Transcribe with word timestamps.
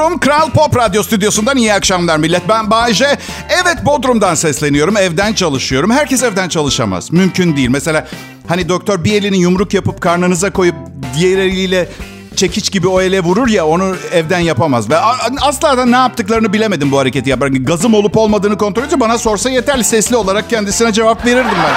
Bodrum 0.00 0.18
Kral 0.18 0.50
Pop 0.50 0.76
Radyo 0.76 1.02
Stüdyosu'ndan 1.02 1.56
iyi 1.56 1.74
akşamlar 1.74 2.16
millet. 2.16 2.48
Ben 2.48 2.70
Bayece. 2.70 3.18
Evet 3.48 3.84
Bodrum'dan 3.84 4.34
sesleniyorum. 4.34 4.96
Evden 4.96 5.32
çalışıyorum. 5.32 5.90
Herkes 5.90 6.22
evden 6.22 6.48
çalışamaz. 6.48 7.12
Mümkün 7.12 7.56
değil. 7.56 7.68
Mesela 7.68 8.06
hani 8.48 8.68
doktor 8.68 9.04
bir 9.04 9.12
elini 9.12 9.38
yumruk 9.38 9.74
yapıp 9.74 10.00
karnınıza 10.00 10.50
koyup 10.50 10.74
diğer 11.16 11.38
eliyle 11.38 11.88
çekiç 12.36 12.72
gibi 12.72 12.88
o 12.88 13.00
ele 13.00 13.20
vurur 13.20 13.48
ya 13.48 13.66
onu 13.66 13.96
evden 14.12 14.38
yapamaz. 14.38 14.90
Ve 14.90 14.96
asla 15.40 15.78
da 15.78 15.86
ne 15.86 15.96
yaptıklarını 15.96 16.52
bilemedim 16.52 16.92
bu 16.92 16.98
hareketi 16.98 17.30
yaparken. 17.30 17.64
Gazım 17.64 17.94
olup 17.94 18.16
olmadığını 18.16 18.58
kontrol 18.58 18.82
edince 18.82 19.00
bana 19.00 19.18
sorsa 19.18 19.50
yeterli 19.50 19.84
sesli 19.84 20.16
olarak 20.16 20.50
kendisine 20.50 20.92
cevap 20.92 21.26
verirdim 21.26 21.58
ben. 21.64 21.74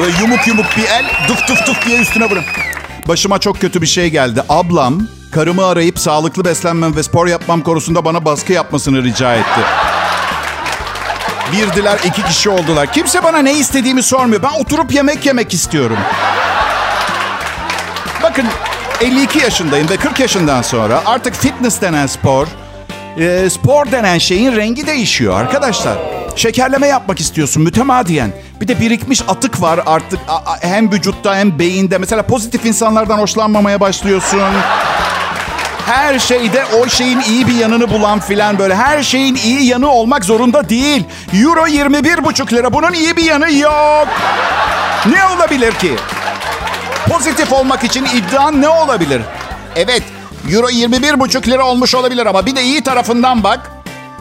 Böyle 0.00 0.16
yumuk 0.20 0.46
yumuk 0.46 0.66
bir 0.76 0.84
el 0.84 1.04
duf 1.28 1.48
duf 1.48 1.66
duf 1.66 1.86
diye 1.86 2.00
üstüne 2.00 2.30
vurun. 2.30 2.44
Başıma 3.08 3.38
çok 3.38 3.60
kötü 3.60 3.82
bir 3.82 3.86
şey 3.86 4.10
geldi. 4.10 4.42
Ablam 4.48 5.15
karımı 5.36 5.66
arayıp 5.66 5.98
sağlıklı 5.98 6.44
beslenmem 6.44 6.96
ve 6.96 7.02
spor 7.02 7.26
yapmam 7.26 7.62
konusunda 7.62 8.04
bana 8.04 8.24
baskı 8.24 8.52
yapmasını 8.52 9.04
rica 9.04 9.34
etti. 9.34 9.60
Birdiler, 11.52 11.98
iki 12.04 12.22
kişi 12.22 12.50
oldular. 12.50 12.92
Kimse 12.92 13.24
bana 13.24 13.38
ne 13.38 13.52
istediğimi 13.52 14.02
sormuyor. 14.02 14.42
Ben 14.42 14.60
oturup 14.60 14.94
yemek 14.94 15.26
yemek 15.26 15.54
istiyorum. 15.54 15.96
Bakın 18.22 18.44
52 19.00 19.38
yaşındayım 19.38 19.88
ve 19.88 19.96
40 19.96 20.20
yaşından 20.20 20.62
sonra 20.62 21.02
artık 21.06 21.34
fitness 21.34 21.80
denen 21.80 22.06
spor, 22.06 22.46
e, 23.18 23.50
spor 23.50 23.90
denen 23.92 24.18
şeyin 24.18 24.56
rengi 24.56 24.86
değişiyor 24.86 25.40
arkadaşlar. 25.40 25.98
Şekerleme 26.36 26.86
yapmak 26.86 27.20
istiyorsun 27.20 27.62
mütemadiyen. 27.62 28.32
Bir 28.60 28.68
de 28.68 28.80
birikmiş 28.80 29.22
atık 29.28 29.62
var 29.62 29.80
artık 29.86 30.20
hem 30.60 30.92
vücutta 30.92 31.36
hem 31.36 31.58
beyinde. 31.58 31.98
Mesela 31.98 32.22
pozitif 32.22 32.66
insanlardan 32.66 33.18
hoşlanmamaya 33.18 33.80
başlıyorsun. 33.80 34.40
Her 35.86 36.18
şeyde 36.18 36.64
o 36.64 36.88
şeyin 36.88 37.20
iyi 37.20 37.46
bir 37.46 37.54
yanını 37.54 37.90
bulan 37.90 38.20
filan 38.20 38.58
böyle. 38.58 38.74
Her 38.74 39.02
şeyin 39.02 39.34
iyi 39.34 39.66
yanı 39.66 39.90
olmak 39.90 40.24
zorunda 40.24 40.68
değil. 40.68 41.04
Euro 41.32 41.66
21,5 41.66 42.52
lira. 42.52 42.72
Bunun 42.72 42.92
iyi 42.92 43.16
bir 43.16 43.24
yanı 43.24 43.52
yok. 43.52 44.08
Ne 45.06 45.24
olabilir 45.36 45.72
ki? 45.72 45.96
Pozitif 47.08 47.52
olmak 47.52 47.84
için 47.84 48.04
iddian 48.04 48.62
ne 48.62 48.68
olabilir? 48.68 49.22
Evet, 49.76 50.02
Euro 50.50 50.68
21,5 50.68 51.48
lira 51.50 51.66
olmuş 51.66 51.94
olabilir 51.94 52.26
ama 52.26 52.46
bir 52.46 52.56
de 52.56 52.62
iyi 52.62 52.82
tarafından 52.82 53.44
bak. 53.44 53.70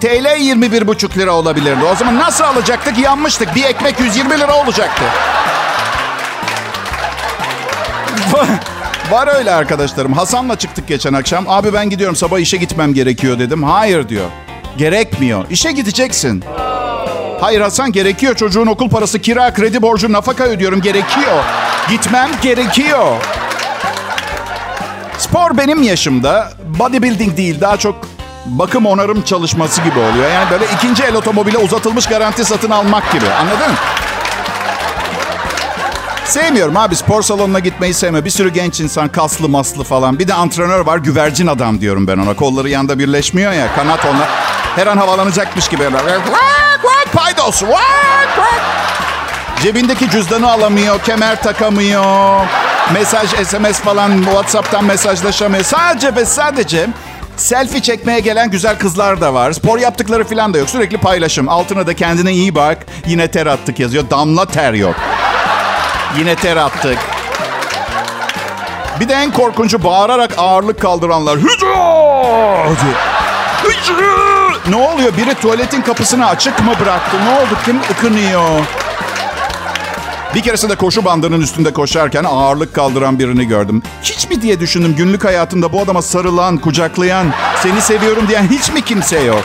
TL 0.01 0.25
21,5 0.25 1.17
lira 1.17 1.31
olabilirdi. 1.31 1.85
O 1.91 1.95
zaman 1.95 2.19
nasıl 2.19 2.43
alacaktık? 2.43 2.97
Yanmıştık. 2.97 3.55
Bir 3.55 3.63
ekmek 3.63 3.99
120 3.99 4.39
lira 4.39 4.55
olacaktı. 4.55 5.03
Var 9.11 9.35
öyle 9.35 9.51
arkadaşlarım. 9.51 10.13
Hasan'la 10.13 10.55
çıktık 10.55 10.87
geçen 10.87 11.13
akşam. 11.13 11.45
Abi 11.49 11.73
ben 11.73 11.89
gidiyorum 11.89 12.15
sabah 12.15 12.39
işe 12.39 12.57
gitmem 12.57 12.93
gerekiyor 12.93 13.39
dedim. 13.39 13.63
Hayır 13.63 14.09
diyor. 14.09 14.25
Gerekmiyor. 14.77 15.45
İşe 15.49 15.71
gideceksin. 15.71 16.43
Hayır 17.41 17.61
Hasan 17.61 17.91
gerekiyor. 17.91 18.35
Çocuğun 18.35 18.67
okul 18.67 18.89
parası, 18.89 19.19
kira, 19.19 19.53
kredi 19.53 19.81
borcu, 19.81 20.11
nafaka 20.11 20.43
ödüyorum. 20.43 20.81
Gerekiyor. 20.81 21.43
Gitmem 21.89 22.29
gerekiyor. 22.41 23.15
Spor 25.17 25.57
benim 25.57 25.83
yaşımda 25.83 26.51
bodybuilding 26.79 27.37
değil 27.37 27.61
daha 27.61 27.77
çok 27.77 27.95
bakım 28.45 28.85
onarım 28.85 29.21
çalışması 29.21 29.81
gibi 29.81 29.99
oluyor. 29.99 30.31
Yani 30.33 30.51
böyle 30.51 30.65
ikinci 30.75 31.03
el 31.03 31.15
otomobile 31.15 31.57
uzatılmış 31.57 32.07
garanti 32.07 32.45
satın 32.45 32.69
almak 32.69 33.11
gibi. 33.11 33.25
Anladın? 33.39 33.71
Sevmiyorum 36.25 36.77
abi 36.77 36.95
spor 36.95 37.21
salonuna 37.21 37.59
gitmeyi 37.59 37.93
sevmiyorum. 37.93 38.25
Bir 38.25 38.29
sürü 38.29 38.49
genç 38.49 38.79
insan 38.79 39.07
kaslı 39.07 39.49
maslı 39.49 39.83
falan. 39.83 40.19
Bir 40.19 40.27
de 40.27 40.33
antrenör 40.33 40.79
var 40.79 40.97
güvercin 40.97 41.47
adam 41.47 41.81
diyorum 41.81 42.07
ben 42.07 42.17
ona. 42.17 42.33
Kolları 42.33 42.69
yanda 42.69 42.99
birleşmiyor 42.99 43.51
ya 43.51 43.75
kanat 43.75 44.05
ona. 44.05 44.27
Her 44.75 44.87
an 44.87 44.97
havalanacakmış 44.97 45.67
gibi. 45.67 45.83
Paydos. 47.13 47.63
Cebindeki 49.63 50.09
cüzdanı 50.09 50.51
alamıyor, 50.51 50.99
kemer 51.03 51.43
takamıyor. 51.43 52.45
Mesaj, 52.93 53.29
SMS 53.47 53.79
falan 53.79 54.21
WhatsApp'tan 54.23 54.85
mesajlaşamıyor. 54.85 55.63
Sadece 55.63 56.15
ve 56.15 56.25
sadece 56.25 56.87
selfie 57.37 57.81
çekmeye 57.81 58.19
gelen 58.19 58.51
güzel 58.51 58.77
kızlar 58.79 59.21
da 59.21 59.33
var. 59.33 59.51
Spor 59.51 59.79
yaptıkları 59.79 60.23
falan 60.23 60.53
da 60.53 60.57
yok. 60.57 60.69
Sürekli 60.69 60.97
paylaşım. 60.97 61.49
Altına 61.49 61.87
da 61.87 61.93
kendine 61.93 62.31
iyi 62.31 62.55
bak. 62.55 62.85
Yine 63.07 63.31
ter 63.31 63.45
attık 63.45 63.79
yazıyor. 63.79 64.09
Damla 64.09 64.45
ter 64.45 64.73
yok. 64.73 64.95
Yine 66.19 66.35
ter 66.35 66.57
attık. 66.57 66.97
Bir 68.99 69.09
de 69.09 69.13
en 69.13 69.31
korkuncu 69.31 69.83
bağırarak 69.83 70.33
ağırlık 70.37 70.81
kaldıranlar. 70.81 71.37
Hücre! 71.37 71.75
Ne 74.69 74.75
oluyor? 74.75 75.17
Biri 75.17 75.33
tuvaletin 75.35 75.81
kapısını 75.81 76.27
açık 76.27 76.59
mı 76.59 76.71
bıraktı? 76.81 77.17
Ne 77.25 77.29
oldu? 77.29 77.59
Kim 77.65 77.79
ıkınıyor? 77.91 78.49
Bir 80.35 80.41
keresinde 80.41 80.75
koşu 80.75 81.05
bandının 81.05 81.41
üstünde 81.41 81.73
koşarken 81.73 82.23
ağırlık 82.23 82.73
kaldıran 82.73 83.19
birini 83.19 83.47
gördüm. 83.47 83.83
Hiç 84.03 84.29
mi 84.29 84.41
diye 84.41 84.59
düşündüm 84.59 84.95
günlük 84.95 85.25
hayatımda 85.25 85.73
bu 85.73 85.81
adama 85.81 86.01
sarılan, 86.01 86.57
kucaklayan, 86.57 87.27
seni 87.63 87.81
seviyorum 87.81 88.27
diyen 88.27 88.47
hiç 88.47 88.71
mi 88.71 88.81
kimse 88.81 89.19
yok? 89.19 89.43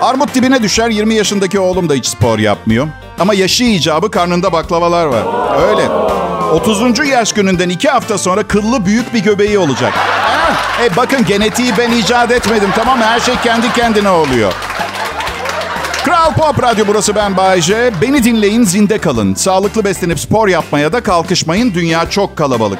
Armut 0.00 0.34
dibine 0.34 0.62
düşer 0.62 0.90
20 0.90 1.14
yaşındaki 1.14 1.60
oğlum 1.60 1.88
da 1.88 1.94
hiç 1.94 2.06
spor 2.06 2.38
yapmıyor. 2.38 2.88
Ama 3.18 3.34
yaşı 3.34 3.64
icabı 3.64 4.10
karnında 4.10 4.52
baklavalar 4.52 5.06
var. 5.06 5.22
Öyle. 5.68 5.88
30. 6.52 7.08
yaş 7.08 7.32
gününden 7.32 7.68
iki 7.68 7.88
hafta 7.88 8.18
sonra 8.18 8.42
kıllı 8.42 8.86
büyük 8.86 9.14
bir 9.14 9.18
göbeği 9.22 9.58
olacak. 9.58 9.92
E 10.84 10.96
bakın 10.96 11.24
genetiği 11.24 11.72
ben 11.78 11.90
icat 11.90 12.30
etmedim 12.32 12.68
tamam 12.76 12.98
mı? 12.98 13.04
Her 13.04 13.20
şey 13.20 13.34
kendi 13.44 13.72
kendine 13.72 14.10
oluyor. 14.10 14.52
Kral 16.04 16.32
Pop 16.34 16.62
Radyo 16.62 16.84
burası 16.88 17.14
ben 17.14 17.36
Bayece. 17.36 17.92
Beni 18.02 18.24
dinleyin 18.24 18.64
zinde 18.64 18.98
kalın. 18.98 19.34
Sağlıklı 19.34 19.84
beslenip 19.84 20.20
spor 20.20 20.48
yapmaya 20.48 20.92
da 20.92 21.02
kalkışmayın. 21.02 21.74
Dünya 21.74 22.10
çok 22.10 22.36
kalabalık. 22.36 22.78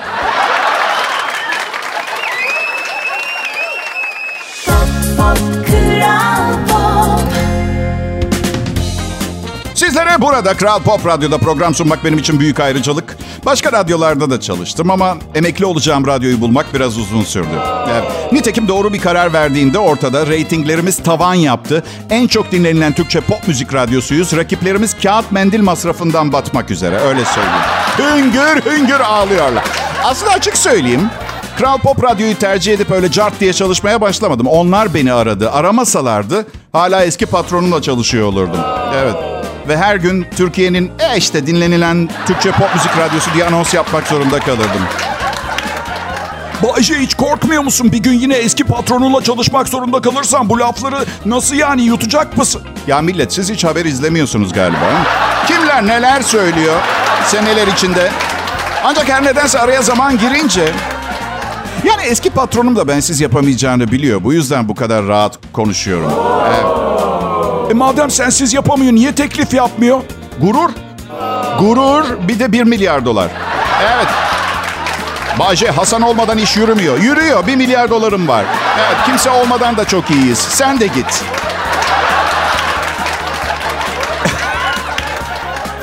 Sizlere 9.95 10.21
burada 10.21 10.55
Kral 10.55 10.81
Pop 10.81 11.07
Radyo'da 11.07 11.39
program 11.39 11.75
sunmak 11.75 12.05
benim 12.05 12.19
için 12.19 12.41
büyük 12.41 12.61
ayrıcalık. 12.61 13.17
Başka 13.47 13.73
radyolarda 13.73 14.31
da 14.31 14.41
çalıştım 14.41 14.91
ama 14.91 15.17
emekli 15.35 15.65
olacağım 15.67 16.07
radyoyu 16.07 16.41
bulmak 16.41 16.75
biraz 16.75 16.99
uzun 16.99 17.23
sürdü. 17.23 17.61
Evet. 17.91 18.33
Nitekim 18.33 18.69
doğru 18.69 18.93
bir 18.93 19.01
karar 19.01 19.33
verdiğinde 19.33 19.79
ortada 19.79 20.27
reytinglerimiz 20.27 21.03
tavan 21.03 21.35
yaptı. 21.35 21.85
En 22.11 22.27
çok 22.27 22.53
dinlenilen 22.53 22.93
Türkçe 22.93 23.21
pop 23.21 23.49
müzik 23.49 23.75
radyosuyuz. 23.75 24.37
Rakiplerimiz 24.37 24.97
kağıt 25.03 25.33
mendil 25.33 25.61
masrafından 25.61 26.33
batmak 26.33 26.71
üzere 26.71 26.97
öyle 26.99 27.25
söyleyeyim. 27.25 27.65
Hüngür 27.99 28.73
hüngür 28.73 29.01
ağlıyorlar. 29.01 29.65
Aslında 30.05 30.33
açık 30.33 30.57
söyleyeyim. 30.57 31.11
Kral 31.59 31.79
Pop 31.79 32.05
Radyo'yu 32.05 32.39
tercih 32.39 32.73
edip 32.75 32.91
öyle 32.91 33.11
cart 33.11 33.41
diye 33.41 33.53
çalışmaya 33.53 34.01
başlamadım. 34.01 34.47
Onlar 34.47 34.95
beni 34.95 35.13
aradı. 35.13 35.51
Aramasalardı 35.51 36.47
hala 36.73 37.05
eski 37.05 37.27
patronumla 37.27 37.83
çalışıyor 37.83 38.27
olurdum. 38.29 38.61
Evet. 38.95 39.34
Ve 39.69 39.77
her 39.77 39.97
gün 39.97 40.27
Türkiye'nin 40.37 40.93
e 40.99 41.17
işte 41.17 41.47
dinlenilen 41.47 42.09
Türkçe 42.27 42.53
pop 42.53 42.75
müzik 42.75 42.99
radyosu 42.99 43.35
diye 43.35 43.45
anons 43.45 43.75
yapmak 43.75 44.07
zorunda 44.07 44.39
kalırdım. 44.39 44.83
Bayce 46.63 46.95
hiç 46.95 47.15
korkmuyor 47.15 47.63
musun? 47.63 47.93
Bir 47.93 47.99
gün 47.99 48.13
yine 48.13 48.35
eski 48.35 48.65
patronunla 48.65 49.23
çalışmak 49.23 49.69
zorunda 49.69 50.01
kalırsan 50.01 50.49
bu 50.49 50.59
lafları 50.61 51.05
nasıl 51.25 51.57
yani 51.57 51.83
yutacak 51.83 52.37
mısın? 52.37 52.63
Ya 52.87 53.01
millet 53.01 53.33
siz 53.33 53.51
hiç 53.51 53.65
haber 53.65 53.85
izlemiyorsunuz 53.85 54.53
galiba. 54.53 55.07
Kimler 55.47 55.87
neler 55.87 56.23
söylüyor 56.23 56.81
seneler 57.27 57.67
içinde. 57.67 58.11
Ancak 58.85 59.09
her 59.09 59.25
nedense 59.25 59.59
araya 59.59 59.83
zaman 59.83 60.19
girince... 60.19 60.73
Yani 61.85 62.03
eski 62.03 62.31
patronum 62.31 62.77
da 62.77 62.89
bensiz 62.89 63.21
yapamayacağını 63.21 63.93
biliyor. 63.93 64.25
Bu 64.25 64.33
yüzden 64.33 64.69
bu 64.69 64.75
kadar 64.75 65.07
rahat 65.07 65.39
konuşuyorum. 65.53 66.13
Evet. 66.49 67.14
E 67.71 67.75
madem 67.75 68.11
sensiz 68.11 68.55
yapamıyor 68.55 68.93
niye 68.93 69.15
teklif 69.15 69.55
yapmıyor? 69.55 70.01
Gurur. 70.41 70.71
Gurur 71.59 72.05
bir 72.29 72.39
de 72.39 72.53
bir 72.53 72.63
milyar 72.65 73.05
dolar. 73.05 73.29
Evet. 73.83 74.07
Bahçe 75.39 75.71
Hasan 75.71 76.03
olmadan 76.03 76.39
iş 76.39 76.57
yürümüyor. 76.57 76.99
Yürüyor. 76.99 77.47
Bir 77.47 77.57
milyar 77.57 77.91
dolarım 77.91 78.29
var. 78.29 78.45
Evet 78.79 78.97
kimse 79.07 79.31
olmadan 79.31 79.77
da 79.77 79.85
çok 79.85 80.11
iyiyiz. 80.11 80.39
Sen 80.39 80.81
de 80.81 80.87
git. 80.87 81.25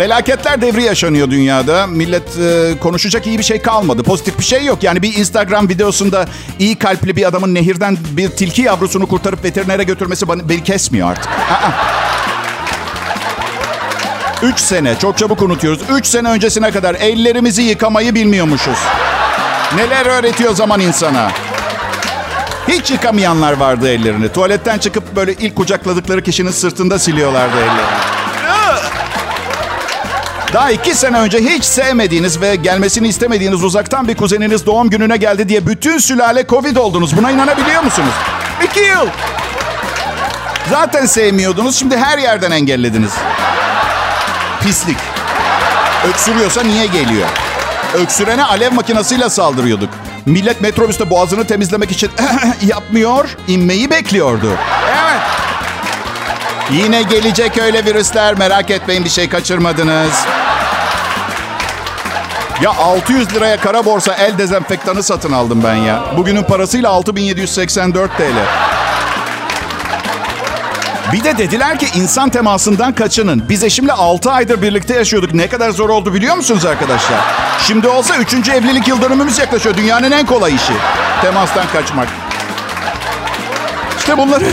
Felaketler 0.02 0.62
devri 0.62 0.84
yaşanıyor 0.84 1.32
dünyada. 1.32 1.88
Millet 1.88 2.38
e, 2.38 2.80
konuşacak 2.80 3.28
iyi 3.28 3.38
bir 3.38 3.44
şey 3.44 3.62
kalmadı. 3.62 4.04
Pozitif 4.04 4.40
bir 4.40 4.44
şey 4.44 4.66
yok. 4.66 4.84
Yani 4.84 5.02
bir 5.02 5.18
Instagram 5.18 5.70
videosunda 5.70 6.26
iyi 6.60 6.76
kalpli 6.76 7.16
bir 7.16 7.28
adamın 7.28 7.56
nehirden 7.56 7.98
bir 8.12 8.30
tilki 8.30 8.62
yavrusunu 8.62 9.08
kurtarıp 9.08 9.44
veterinere 9.44 9.84
götürmesi 9.84 10.28
bana, 10.28 10.50
beni 10.50 10.64
kesmiyor 10.64 11.12
artık. 11.12 11.32
Aa. 11.32 11.72
Üç 14.44 14.60
sene, 14.60 15.00
çok 15.00 15.18
çabuk 15.18 15.42
unutuyoruz. 15.42 15.82
Üç 15.92 16.06
sene 16.06 16.30
öncesine 16.30 16.72
kadar 16.72 16.96
ellerimizi 16.96 17.62
yıkamayı 17.62 18.16
bilmiyormuşuz. 18.16 18.78
Neler 19.76 20.06
öğretiyor 20.06 20.56
zaman 20.56 20.80
insana. 20.80 21.32
Hiç 22.68 22.92
yıkamayanlar 22.92 23.58
vardı 23.58 23.90
ellerini. 23.90 24.30
Tuvaletten 24.30 24.78
çıkıp 24.78 25.16
böyle 25.16 25.34
ilk 25.34 25.56
kucakladıkları 25.56 26.24
kişinin 26.24 26.52
sırtında 26.52 27.00
siliyorlardı 27.00 27.58
ellerini. 27.58 28.11
Daha 30.54 30.72
iki 30.72 30.96
sene 30.96 31.20
önce 31.20 31.38
hiç 31.40 31.64
sevmediğiniz 31.64 32.42
ve 32.42 32.56
gelmesini 32.56 33.08
istemediğiniz 33.08 33.64
uzaktan 33.64 34.08
bir 34.08 34.16
kuzeniniz 34.16 34.66
doğum 34.66 34.90
gününe 34.90 35.18
geldi 35.18 35.50
diye 35.50 35.68
bütün 35.68 35.98
sülale 35.98 36.48
Covid 36.48 36.76
oldunuz. 36.76 37.18
Buna 37.18 37.32
inanabiliyor 37.32 37.84
musunuz? 37.84 38.14
İki 38.66 38.80
yıl. 38.80 39.08
Zaten 40.70 41.06
sevmiyordunuz. 41.06 41.76
Şimdi 41.76 41.98
her 41.98 42.18
yerden 42.18 42.52
engellediniz. 42.52 43.12
Pislik. 44.64 44.98
Öksürüyorsa 46.10 46.64
niye 46.64 46.86
geliyor? 46.86 47.28
Öksürene 47.94 48.44
alev 48.44 48.72
makinesiyle 48.72 49.30
saldırıyorduk. 49.30 49.90
Millet 50.26 50.62
metrobüste 50.62 51.10
boğazını 51.10 51.48
temizlemek 51.48 51.92
için 51.92 52.12
yapmıyor, 52.68 53.38
inmeyi 53.48 53.90
bekliyordu. 53.90 54.52
Evet. 54.90 55.22
Yine 56.72 57.02
gelecek 57.02 57.58
öyle 57.58 57.86
virüsler. 57.86 58.38
Merak 58.38 58.72
etmeyin 58.72 59.06
bir 59.06 59.10
şey 59.10 59.30
kaçırmadınız. 59.30 60.26
Ya 62.62 62.72
600 62.72 63.36
liraya 63.36 63.58
kara 63.58 63.86
borsa 63.86 64.14
el 64.14 64.38
dezenfektanı 64.38 65.04
satın 65.04 65.32
aldım 65.32 65.62
ben 65.64 65.76
ya. 65.76 66.04
Bugünün 66.18 66.44
parasıyla 66.44 66.90
6784 66.90 68.18
TL. 68.18 68.22
Bir 71.14 71.24
de 71.24 71.38
dediler 71.38 71.80
ki 71.80 71.88
insan 71.96 72.30
temasından 72.30 72.96
kaçının. 72.96 73.50
Biz 73.50 73.64
eşimle 73.64 73.94
6 73.94 74.32
aydır 74.32 74.62
birlikte 74.62 74.94
yaşıyorduk. 74.94 75.34
Ne 75.34 75.48
kadar 75.48 75.70
zor 75.70 75.90
oldu 75.90 76.14
biliyor 76.14 76.36
musunuz 76.36 76.66
arkadaşlar? 76.66 77.20
Şimdi 77.68 77.88
olsa 77.88 78.16
3. 78.18 78.34
evlilik 78.50 78.88
yıl 78.88 79.02
dönümümüz 79.02 79.40
yaklaşıyor. 79.40 79.78
Dünyanın 79.78 80.12
en 80.12 80.26
kolay 80.26 80.56
işi. 80.56 80.74
Temastan 81.22 81.66
kaçmak. 81.74 82.08
İşte 83.98 84.18
bunları 84.18 84.46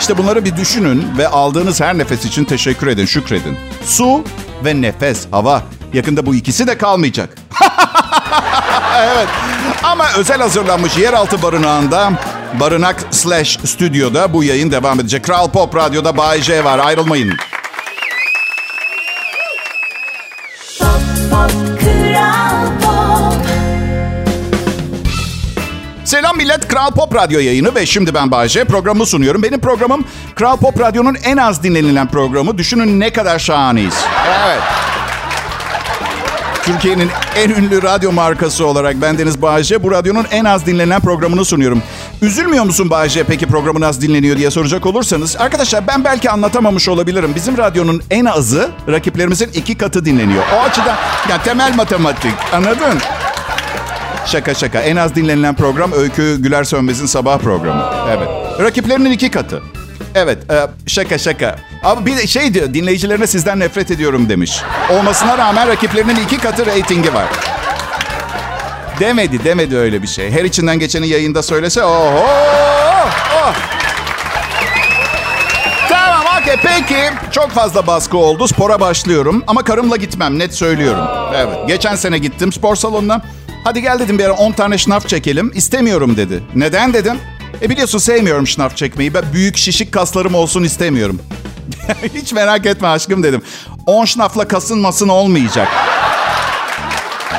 işte 0.00 0.18
bunları 0.18 0.44
bir 0.44 0.56
düşünün 0.56 1.06
ve 1.18 1.28
aldığınız 1.28 1.80
her 1.80 1.98
nefes 1.98 2.24
için 2.24 2.44
teşekkür 2.44 2.86
edin, 2.86 3.06
şükredin. 3.06 3.56
Su 3.84 4.24
ve 4.64 4.82
nefes, 4.82 5.26
hava. 5.30 5.62
Yakında 5.96 6.26
bu 6.26 6.34
ikisi 6.34 6.66
de 6.66 6.78
kalmayacak. 6.78 7.28
evet. 8.96 9.28
Ama 9.82 10.04
özel 10.18 10.40
hazırlanmış 10.40 10.96
yeraltı 10.96 11.42
barınağında 11.42 12.12
barınak 12.60 12.96
slash 13.10 13.58
stüdyoda 13.64 14.32
bu 14.32 14.44
yayın 14.44 14.70
devam 14.70 15.00
edecek. 15.00 15.24
Kral 15.24 15.50
Pop 15.50 15.76
Radyo'da 15.76 16.16
Bay 16.16 16.42
J 16.42 16.64
var. 16.64 16.78
Ayrılmayın. 16.78 17.36
Pop, 20.78 21.00
pop, 21.30 21.50
Kral 21.80 22.66
Pop. 22.82 23.46
Selam 26.04 26.36
millet. 26.36 26.68
Kral 26.68 26.90
Pop 26.90 27.14
Radyo 27.14 27.40
yayını 27.40 27.74
ve 27.74 27.86
şimdi 27.86 28.14
ben 28.14 28.30
Bayce. 28.30 28.64
Programı 28.64 29.06
sunuyorum. 29.06 29.42
Benim 29.42 29.60
programım 29.60 30.04
Kral 30.34 30.56
Pop 30.56 30.80
Radyo'nun 30.80 31.16
en 31.24 31.36
az 31.36 31.62
dinlenilen 31.62 32.08
programı. 32.08 32.58
Düşünün 32.58 33.00
ne 33.00 33.12
kadar 33.12 33.38
şahaneyiz. 33.38 33.94
Evet. 34.46 34.62
Türkiye'nin 36.66 37.10
en 37.36 37.50
ünlü 37.50 37.82
radyo 37.82 38.12
markası 38.12 38.66
olarak 38.66 38.96
ben 39.02 39.18
Deniz 39.18 39.42
Bağcı 39.42 39.82
bu 39.82 39.90
radyonun 39.90 40.26
en 40.30 40.44
az 40.44 40.66
dinlenen 40.66 41.00
programını 41.00 41.44
sunuyorum. 41.44 41.82
Üzülmüyor 42.22 42.64
musun 42.64 42.90
Bağcı 42.90 43.24
peki 43.24 43.46
programın 43.46 43.80
az 43.80 44.00
dinleniyor 44.00 44.36
diye 44.36 44.50
soracak 44.50 44.86
olursanız? 44.86 45.36
Arkadaşlar 45.36 45.86
ben 45.86 46.04
belki 46.04 46.30
anlatamamış 46.30 46.88
olabilirim. 46.88 47.32
Bizim 47.34 47.58
radyonun 47.58 48.02
en 48.10 48.24
azı 48.24 48.70
rakiplerimizin 48.88 49.50
iki 49.54 49.78
katı 49.78 50.04
dinleniyor. 50.04 50.44
O 50.56 50.60
açıdan 50.60 50.96
yani 51.30 51.42
temel 51.42 51.74
matematik 51.76 52.34
anladın? 52.52 52.98
Şaka 54.26 54.54
şaka. 54.54 54.80
En 54.80 54.96
az 54.96 55.14
dinlenilen 55.14 55.54
program 55.54 55.92
Öykü 55.92 56.42
Güler 56.42 56.64
Sönmez'in 56.64 57.06
sabah 57.06 57.38
programı. 57.38 57.84
Evet. 58.08 58.28
Rakiplerinin 58.60 59.10
iki 59.10 59.30
katı. 59.30 59.62
Evet, 60.18 60.38
e, 60.50 60.66
şaka 60.86 61.18
şaka. 61.18 61.56
Abi 61.84 62.06
bir 62.06 62.26
şey 62.26 62.54
diyor, 62.54 62.74
dinleyicilerine 62.74 63.26
sizden 63.26 63.60
nefret 63.60 63.90
ediyorum 63.90 64.28
demiş. 64.28 64.60
Olmasına 64.90 65.38
rağmen 65.38 65.68
rakiplerinin 65.68 66.16
iki 66.16 66.38
katı 66.38 66.66
reytingi 66.66 67.14
var. 67.14 67.24
Demedi, 69.00 69.44
demedi 69.44 69.76
öyle 69.76 70.02
bir 70.02 70.06
şey. 70.06 70.30
Her 70.30 70.44
içinden 70.44 70.78
geçeni 70.78 71.08
yayında 71.08 71.42
söylese, 71.42 71.84
oho! 71.84 72.24
Oh. 73.36 73.54
Tamam, 75.88 76.24
okey. 76.42 76.56
Peki, 76.62 77.10
çok 77.30 77.50
fazla 77.50 77.86
baskı 77.86 78.16
oldu. 78.18 78.48
Spora 78.48 78.80
başlıyorum 78.80 79.44
ama 79.46 79.64
karımla 79.64 79.96
gitmem, 79.96 80.38
net 80.38 80.54
söylüyorum. 80.54 81.04
Evet, 81.36 81.56
geçen 81.68 81.94
sene 81.96 82.18
gittim 82.18 82.52
spor 82.52 82.76
salonuna. 82.76 83.22
Hadi 83.64 83.82
gel 83.82 83.98
dedim 83.98 84.18
bir 84.18 84.24
ara 84.24 84.32
10 84.32 84.52
tane 84.52 84.78
şınav 84.78 85.00
çekelim. 85.00 85.52
İstemiyorum 85.54 86.16
dedi. 86.16 86.42
Neden 86.54 86.92
dedim. 86.94 87.18
E 87.62 87.70
biliyorsun 87.70 87.98
sevmiyorum 87.98 88.46
şınav 88.46 88.70
çekmeyi. 88.70 89.14
Ben 89.14 89.24
büyük 89.32 89.56
şişik 89.56 89.92
kaslarım 89.92 90.34
olsun 90.34 90.62
istemiyorum. 90.62 91.20
Hiç 92.14 92.32
merak 92.32 92.66
etme 92.66 92.88
aşkım 92.88 93.22
dedim. 93.22 93.42
10 93.86 94.04
şınafla 94.04 94.48
kasınmasın 94.48 95.08
olmayacak. 95.08 95.68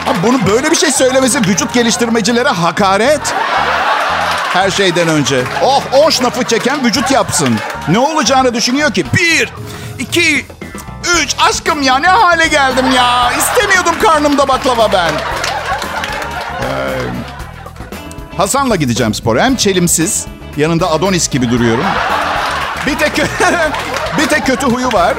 Abi 0.07 0.17
bunu 0.27 0.39
böyle 0.47 0.71
bir 0.71 0.75
şey 0.75 0.91
söylemesi 0.91 1.39
vücut 1.39 1.73
geliştirmecilere 1.73 2.49
hakaret. 2.49 3.21
Her 4.53 4.71
şeyden 4.71 5.07
önce. 5.07 5.43
Oh 5.63 5.83
10 5.93 6.09
şınafı 6.09 6.43
çeken 6.43 6.85
vücut 6.85 7.11
yapsın. 7.11 7.55
Ne 7.89 7.99
olacağını 7.99 8.53
düşünüyor 8.53 8.93
ki? 8.93 9.05
Bir, 9.15 9.53
iki, 9.99 10.45
üç. 11.23 11.35
Aşkım 11.49 11.81
ya 11.81 11.99
ne 11.99 12.07
hale 12.07 12.47
geldim 12.47 12.85
ya. 12.95 13.31
İstemiyordum 13.37 13.95
karnımda 14.03 14.47
baklava 14.47 14.91
ben. 14.93 15.11
Hasan'la 18.37 18.75
gideceğim 18.75 19.13
spora. 19.13 19.43
Hem 19.43 19.55
çelimsiz, 19.55 20.25
yanında 20.57 20.91
Adonis 20.91 21.29
gibi 21.29 21.51
duruyorum. 21.51 21.83
Bir 22.87 22.97
tek 22.97 23.11
bir 24.17 24.27
tek 24.27 24.45
kötü 24.45 24.65
huyu 24.65 24.87
var. 24.93 25.13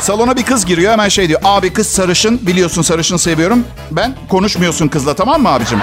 Salona 0.00 0.36
bir 0.36 0.42
kız 0.44 0.66
giriyor 0.66 0.92
hemen 0.92 1.08
şey 1.08 1.28
diyor. 1.28 1.40
Abi 1.44 1.72
kız 1.72 1.86
sarışın 1.88 2.46
biliyorsun 2.46 2.82
sarışın 2.82 3.16
seviyorum. 3.16 3.64
Ben 3.90 4.14
konuşmuyorsun 4.28 4.88
kızla 4.88 5.14
tamam 5.14 5.42
mı 5.42 5.48
abicim? 5.48 5.78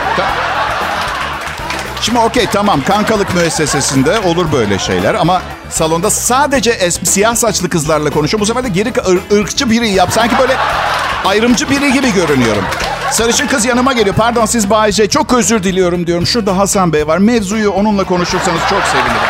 Şimdi 2.01 2.19
okey 2.19 2.45
tamam 2.45 2.81
kankalık 2.87 3.35
müessesesinde 3.35 4.19
olur 4.19 4.45
böyle 4.51 4.79
şeyler 4.79 5.13
ama 5.15 5.41
salonda 5.69 6.09
sadece 6.09 6.71
es- 6.71 7.05
siyah 7.05 7.35
saçlı 7.35 7.69
kızlarla 7.69 8.09
konuşuyor. 8.09 8.41
Bu 8.41 8.45
sefer 8.45 8.63
de 8.63 8.69
geri 8.69 8.89
ır- 8.89 9.37
ırkçı 9.41 9.69
biri 9.69 9.89
yap. 9.89 10.09
Sanki 10.13 10.37
böyle 10.39 10.55
ayrımcı 11.25 11.69
biri 11.69 11.93
gibi 11.93 12.13
görünüyorum. 12.13 12.63
Sarışın 13.11 13.47
kız 13.47 13.65
yanıma 13.65 13.93
geliyor. 13.93 14.15
Pardon 14.15 14.45
siz 14.45 14.69
Bayce. 14.69 15.09
Çok 15.09 15.33
özür 15.33 15.63
diliyorum 15.63 16.07
diyorum. 16.07 16.27
Şurada 16.27 16.57
Hasan 16.57 16.93
Bey 16.93 17.07
var. 17.07 17.17
Mevzuyu 17.17 17.71
onunla 17.71 18.03
konuşursanız 18.03 18.61
çok 18.69 18.83
sevinirim. 18.83 19.21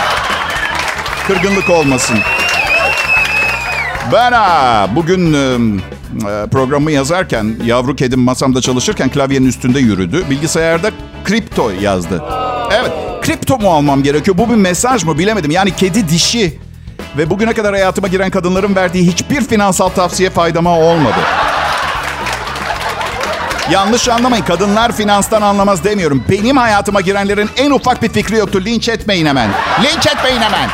Kırgınlık 1.28 1.70
olmasın. 1.70 2.18
Ben 4.14 4.32
ha, 4.32 4.88
bugün 4.96 5.34
e, 5.34 5.58
programı 6.52 6.92
yazarken 6.92 7.56
yavru 7.66 7.96
kedim 7.96 8.20
masamda 8.20 8.62
çalışırken 8.62 9.10
klavyenin 9.10 9.48
üstünde 9.48 9.80
yürüdü. 9.80 10.30
Bilgisayarda 10.30 10.92
kripto 11.24 11.72
yazdı. 11.82 12.24
Evet, 12.72 12.92
kripto 13.22 13.58
mu 13.58 13.72
almam 13.74 14.04
gerekiyor? 14.04 14.38
Bu 14.38 14.50
bir 14.50 14.56
mesaj 14.56 15.04
mı 15.04 15.18
bilemedim. 15.20 15.52
Yani 15.52 15.76
kedi 15.76 16.10
dişi 16.10 16.60
ve 17.18 17.30
bugüne 17.30 17.54
kadar 17.54 17.74
hayatıma 17.74 18.08
giren 18.08 18.30
kadınların 18.30 18.76
verdiği 18.76 19.08
hiçbir 19.08 19.42
finansal 19.42 19.90
tavsiye 19.90 20.30
faydama 20.30 20.80
olmadı. 20.80 21.20
Yanlış 23.72 24.10
anlamayın. 24.10 24.44
Kadınlar 24.46 24.92
finanstan 24.92 25.42
anlamaz 25.42 25.84
demiyorum. 25.84 26.24
Benim 26.30 26.58
hayatıma 26.58 27.02
girenlerin 27.02 27.50
en 27.58 27.72
ufak 27.72 28.04
bir 28.04 28.10
fikri 28.10 28.36
yoktu. 28.36 28.62
Linç 28.66 28.90
etmeyin 28.90 29.26
hemen. 29.26 29.50
Linç 29.84 30.08
etmeyin 30.08 30.42
hemen. 30.42 30.70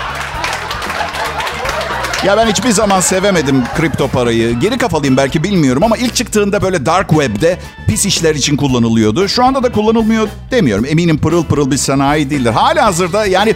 Ya 2.25 2.37
ben 2.37 2.47
hiçbir 2.47 2.69
zaman 2.69 2.99
sevemedim 2.99 3.63
kripto 3.77 4.07
parayı. 4.07 4.59
Geri 4.59 4.77
kafalıyım 4.77 5.17
belki 5.17 5.43
bilmiyorum 5.43 5.83
ama 5.83 5.97
ilk 5.97 6.15
çıktığında 6.15 6.61
böyle 6.61 6.85
dark 6.85 7.09
web'de 7.09 7.59
pis 7.87 8.05
işler 8.05 8.35
için 8.35 8.57
kullanılıyordu. 8.57 9.27
Şu 9.27 9.45
anda 9.45 9.63
da 9.63 9.71
kullanılmıyor 9.71 10.27
demiyorum. 10.51 10.85
Eminim 10.85 11.17
pırıl 11.17 11.45
pırıl 11.45 11.71
bir 11.71 11.77
sanayi 11.77 12.29
değildir. 12.29 12.51
Hala 12.51 12.85
hazırda 12.85 13.25
yani 13.25 13.55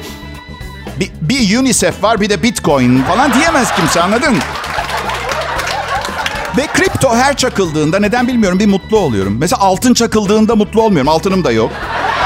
bir, 0.99 1.11
bir 1.21 1.57
UNICEF 1.57 2.03
var 2.03 2.21
bir 2.21 2.29
de 2.29 2.43
Bitcoin 2.43 3.03
falan 3.03 3.33
diyemez 3.33 3.75
kimse 3.75 4.01
anladın? 4.01 4.35
Ve 6.57 6.67
kripto 6.67 7.15
her 7.15 7.37
çakıldığında 7.37 7.99
neden 7.99 8.27
bilmiyorum 8.27 8.59
bir 8.59 8.65
mutlu 8.65 8.97
oluyorum. 8.99 9.37
Mesela 9.39 9.61
altın 9.61 9.93
çakıldığında 9.93 10.55
mutlu 10.55 10.81
olmuyorum. 10.81 11.09
Altınım 11.09 11.43
da 11.43 11.51
yok. 11.51 11.71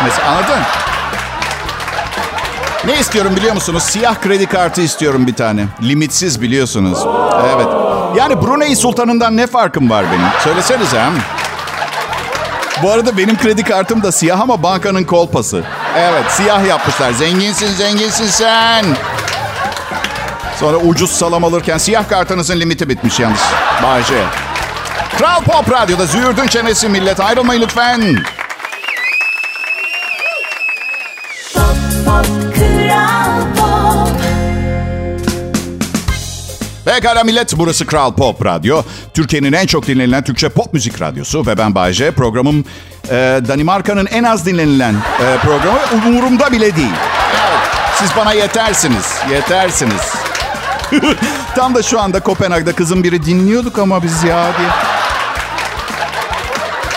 Mesela 0.03 0.29
anladın? 0.29 0.59
Ne 2.85 2.99
istiyorum 2.99 3.35
biliyor 3.35 3.53
musunuz? 3.53 3.83
Siyah 3.83 4.21
kredi 4.21 4.45
kartı 4.45 4.81
istiyorum 4.81 5.27
bir 5.27 5.33
tane. 5.35 5.65
Limitsiz 5.81 6.41
biliyorsunuz. 6.41 6.99
Evet. 7.55 7.67
Yani 8.17 8.41
Brunei 8.41 8.75
Sultanı'ndan 8.75 9.37
ne 9.37 9.47
farkım 9.47 9.89
var 9.89 10.05
benim? 10.11 10.27
Söylesenize 10.43 10.99
hem. 10.99 11.13
Bu 12.83 12.91
arada 12.91 13.17
benim 13.17 13.37
kredi 13.37 13.63
kartım 13.63 14.03
da 14.03 14.11
siyah 14.11 14.41
ama 14.41 14.63
bankanın 14.63 15.03
kolpası. 15.03 15.63
Evet 15.97 16.31
siyah 16.31 16.67
yapmışlar. 16.67 17.11
Zenginsin 17.11 17.67
zenginsin 17.75 18.27
sen. 18.27 18.85
Sonra 20.59 20.77
ucuz 20.77 21.11
salam 21.11 21.43
alırken 21.43 21.77
siyah 21.77 22.09
kartınızın 22.09 22.59
limiti 22.59 22.89
bitmiş 22.89 23.19
yalnız. 23.19 23.39
Bahçe. 23.83 24.23
Kral 25.17 25.43
Pop 25.43 25.71
Radyo'da 25.71 26.05
züğürdün 26.05 26.47
çenesi 26.47 26.89
millet. 26.89 27.19
Ayrılmayın 27.19 27.61
lütfen. 27.61 28.01
Pop, 31.53 31.75
pop, 32.05 32.25
Kral 32.55 33.41
Pop 33.55 34.09
Pekala 36.85 37.23
millet 37.23 37.57
burası 37.57 37.85
Kral 37.85 38.13
Pop 38.13 38.45
Radyo. 38.45 38.83
Türkiye'nin 39.13 39.53
en 39.53 39.65
çok 39.65 39.87
dinlenilen 39.87 40.23
Türkçe 40.23 40.49
pop 40.49 40.73
müzik 40.73 41.01
radyosu 41.01 41.45
ve 41.47 41.57
ben 41.57 41.75
Bayce. 41.75 42.11
Programım 42.11 42.65
e, 43.09 43.41
Danimarka'nın 43.47 44.05
en 44.05 44.23
az 44.23 44.45
dinlenilen 44.45 44.93
e, 44.93 45.37
programı 45.37 45.79
umurumda 45.93 46.51
bile 46.51 46.75
değil. 46.75 46.95
siz 47.95 48.09
bana 48.17 48.33
yetersiniz, 48.33 49.15
yetersiniz. 49.31 50.13
Tam 51.55 51.75
da 51.75 51.83
şu 51.83 51.99
anda 52.01 52.19
Kopenhag'da 52.19 52.71
kızım 52.73 53.03
biri 53.03 53.25
dinliyorduk 53.25 53.79
ama 53.79 54.03
biz 54.03 54.23
ya 54.23 54.45
diye. 54.57 54.69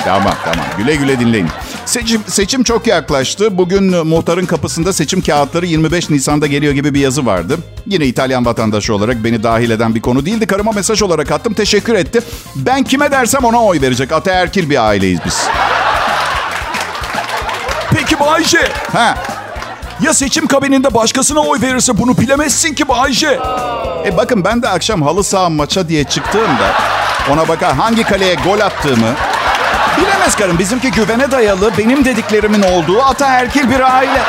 Tamam 0.04 0.34
tamam 0.44 0.66
güle 0.78 0.94
güle 0.96 1.20
dinleyin. 1.20 1.48
Seçim, 1.86 2.20
seçim 2.26 2.62
çok 2.62 2.86
yaklaştı. 2.86 3.58
Bugün 3.58 4.06
muhtarın 4.06 4.46
kapısında 4.46 4.92
seçim 4.92 5.20
kağıtları 5.22 5.66
25 5.66 6.10
Nisan'da 6.10 6.46
geliyor 6.46 6.72
gibi 6.72 6.94
bir 6.94 7.00
yazı 7.00 7.26
vardı. 7.26 7.58
Yine 7.86 8.04
İtalyan 8.06 8.46
vatandaşı 8.46 8.94
olarak 8.94 9.24
beni 9.24 9.42
dahil 9.42 9.70
eden 9.70 9.94
bir 9.94 10.00
konu 10.00 10.26
değildi. 10.26 10.46
Karıma 10.46 10.72
mesaj 10.72 11.02
olarak 11.02 11.30
attım. 11.30 11.54
Teşekkür 11.54 11.94
etti. 11.94 12.20
Ben 12.56 12.82
kime 12.84 13.10
dersem 13.10 13.44
ona 13.44 13.64
oy 13.64 13.80
verecek. 13.80 14.12
Ataerkil 14.12 14.70
bir 14.70 14.88
aileyiz 14.88 15.20
biz. 15.26 15.42
Peki 17.94 18.20
Bayce. 18.20 18.72
Ha. 18.92 19.14
Ya 20.02 20.14
seçim 20.14 20.46
kabininde 20.46 20.94
başkasına 20.94 21.40
oy 21.40 21.60
verirse 21.60 21.98
bunu 21.98 22.18
bilemezsin 22.18 22.74
ki 22.74 22.88
Bayce. 22.88 23.40
E 24.06 24.16
bakın 24.16 24.44
ben 24.44 24.62
de 24.62 24.68
akşam 24.68 25.02
halı 25.02 25.24
saha 25.24 25.48
maça 25.48 25.88
diye 25.88 26.04
çıktığımda 26.04 26.74
ona 27.30 27.48
bakar 27.48 27.74
hangi 27.74 28.02
kaleye 28.02 28.34
gol 28.34 28.60
attığımı 28.60 29.14
bilemez 29.98 30.36
karım. 30.36 30.58
Bizimki 30.58 30.90
güvene 30.90 31.30
dayalı 31.30 31.72
benim 31.78 32.04
dediklerimin 32.04 32.62
olduğu 32.62 33.02
ataerkil 33.02 33.70
bir 33.70 33.96
aile 33.96 34.22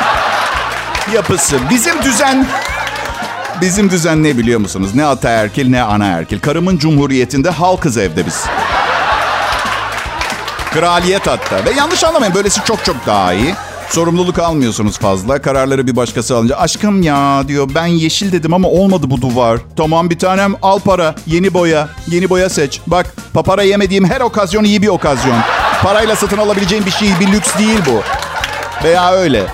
yapısı. 1.14 1.56
Bizim 1.70 2.02
düzen 2.02 2.46
Bizim 3.60 3.90
düzen 3.90 4.22
ne 4.22 4.38
biliyor 4.38 4.60
musunuz? 4.60 4.94
Ne 4.94 5.04
ataerkil 5.04 5.70
ne 5.70 5.82
anaerkil. 5.82 6.40
Karımın 6.40 6.78
cumhuriyetinde 6.78 7.50
halkız 7.50 7.96
evde 7.98 8.26
biz. 8.26 8.44
Kraliyet 10.72 11.26
hatta. 11.26 11.64
Ve 11.64 11.70
yanlış 11.76 12.04
anlamayın 12.04 12.34
böylesi 12.34 12.64
çok 12.64 12.84
çok 12.84 13.06
daha 13.06 13.32
iyi. 13.32 13.54
Sorumluluk 13.88 14.38
almıyorsunuz 14.38 14.98
fazla. 14.98 15.42
Kararları 15.42 15.86
bir 15.86 15.96
başkası 15.96 16.36
alınca. 16.36 16.56
Aşkım 16.56 17.02
ya 17.02 17.48
diyor 17.48 17.70
ben 17.74 17.86
yeşil 17.86 18.32
dedim 18.32 18.54
ama 18.54 18.68
olmadı 18.68 19.10
bu 19.10 19.20
duvar. 19.20 19.58
Tamam 19.76 20.10
bir 20.10 20.18
tanem 20.18 20.54
al 20.62 20.78
para. 20.78 21.14
Yeni 21.26 21.54
boya. 21.54 21.88
Yeni 22.08 22.30
boya 22.30 22.48
seç. 22.48 22.80
Bak 22.86 23.14
papara 23.32 23.62
yemediğim 23.62 24.04
her 24.04 24.20
okazyon 24.20 24.64
iyi 24.64 24.82
bir 24.82 24.88
okazyon. 24.88 25.36
Parayla 25.82 26.16
satın 26.16 26.38
alabileceğim 26.38 26.86
bir 26.86 26.90
şey 26.90 27.08
bir 27.20 27.32
lüks 27.32 27.58
değil 27.58 27.78
bu. 27.86 28.02
Veya 28.84 29.12
öyle. 29.12 29.46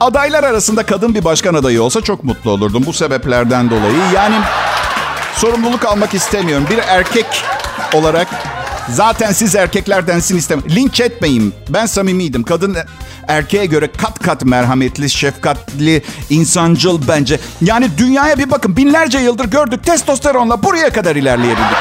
Adaylar 0.00 0.44
arasında 0.44 0.82
kadın 0.86 1.14
bir 1.14 1.24
başkan 1.24 1.54
adayı 1.54 1.82
olsa 1.82 2.00
çok 2.00 2.24
mutlu 2.24 2.50
olurdum 2.50 2.82
bu 2.86 2.92
sebeplerden 2.92 3.70
dolayı. 3.70 3.96
Yani 4.14 4.36
sorumluluk 5.36 5.84
almak 5.84 6.14
istemiyorum. 6.14 6.66
Bir 6.70 6.78
erkek 6.78 7.26
olarak 7.92 8.28
zaten 8.88 9.32
siz 9.32 9.54
erkeklerdensin 9.54 10.36
istemiyorum. 10.36 10.76
Linç 10.76 11.00
etmeyin. 11.00 11.54
Ben 11.68 11.86
samimiydim. 11.86 12.42
Kadın 12.42 12.76
erkeğe 13.28 13.66
göre 13.66 13.88
kat 13.96 14.18
kat 14.18 14.44
merhametli, 14.44 15.10
şefkatli, 15.10 16.02
insancıl 16.30 17.08
bence. 17.08 17.40
Yani 17.62 17.90
dünyaya 17.98 18.38
bir 18.38 18.50
bakın. 18.50 18.76
Binlerce 18.76 19.18
yıldır 19.18 19.44
gördük 19.44 19.84
testosteronla 19.84 20.62
buraya 20.62 20.90
kadar 20.90 21.16
ilerleyebildik. 21.16 21.76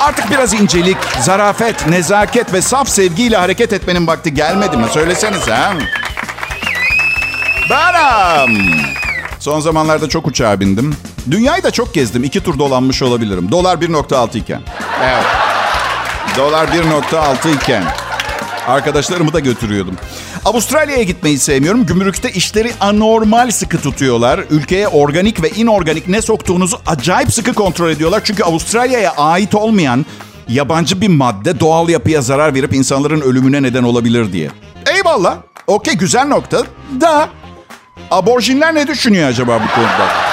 Artık 0.00 0.30
biraz 0.30 0.54
incelik, 0.54 0.96
zarafet, 1.20 1.86
nezaket 1.86 2.52
ve 2.52 2.62
saf 2.62 2.88
sevgiyle 2.88 3.36
hareket 3.36 3.72
etmenin 3.72 4.06
vakti 4.06 4.34
gelmedi 4.34 4.76
mi? 4.76 4.86
Söylesenize 4.92 5.52
ha. 5.52 5.74
Benim. 7.70 8.60
Son 9.38 9.60
zamanlarda 9.60 10.08
çok 10.08 10.26
uçağa 10.26 10.60
bindim. 10.60 10.96
Dünyayı 11.30 11.62
da 11.62 11.70
çok 11.70 11.94
gezdim. 11.94 12.24
İki 12.24 12.40
tur 12.40 12.58
dolanmış 12.58 13.02
olabilirim. 13.02 13.50
Dolar 13.50 13.76
1.6 13.76 14.38
iken. 14.38 14.60
Evet. 15.02 15.24
Dolar 16.36 16.68
1.6 16.68 17.54
iken. 17.56 17.84
Arkadaşlarımı 18.66 19.32
da 19.32 19.40
götürüyordum. 19.40 19.94
Avustralya'ya 20.44 21.02
gitmeyi 21.02 21.38
sevmiyorum. 21.38 21.86
Gümrükte 21.86 22.32
işleri 22.32 22.72
anormal 22.80 23.50
sıkı 23.50 23.80
tutuyorlar. 23.80 24.40
Ülkeye 24.50 24.88
organik 24.88 25.42
ve 25.42 25.50
inorganik 25.50 26.08
ne 26.08 26.22
soktuğunuzu 26.22 26.78
acayip 26.86 27.32
sıkı 27.32 27.52
kontrol 27.52 27.90
ediyorlar. 27.90 28.20
Çünkü 28.24 28.44
Avustralya'ya 28.44 29.10
ait 29.10 29.54
olmayan 29.54 30.06
yabancı 30.48 31.00
bir 31.00 31.08
madde 31.08 31.60
doğal 31.60 31.88
yapıya 31.88 32.22
zarar 32.22 32.54
verip 32.54 32.74
insanların 32.74 33.20
ölümüne 33.20 33.62
neden 33.62 33.82
olabilir 33.82 34.32
diye. 34.32 34.50
Eyvallah. 34.96 35.36
Okey 35.66 35.94
güzel 35.94 36.26
nokta. 36.26 36.62
Da 37.00 37.28
aborjinler 38.10 38.74
ne 38.74 38.86
düşünüyor 38.86 39.28
acaba 39.28 39.60
bu 39.68 39.74
konuda? 39.74 40.25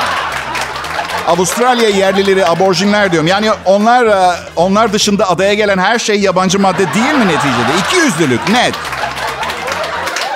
Avustralya 1.27 1.89
yerlileri 1.89 2.45
aborjinler 2.47 3.11
diyorum. 3.11 3.27
Yani 3.27 3.49
onlar 3.65 4.05
e, 4.05 4.35
onlar 4.55 4.93
dışında 4.93 5.29
adaya 5.29 5.53
gelen 5.53 5.77
her 5.77 5.99
şey 5.99 6.19
yabancı 6.19 6.59
madde 6.59 6.93
değil 6.93 7.15
mi 7.15 7.27
neticede? 7.27 7.71
İki 7.87 7.95
yüzlülük 7.95 8.49
net. 8.49 8.73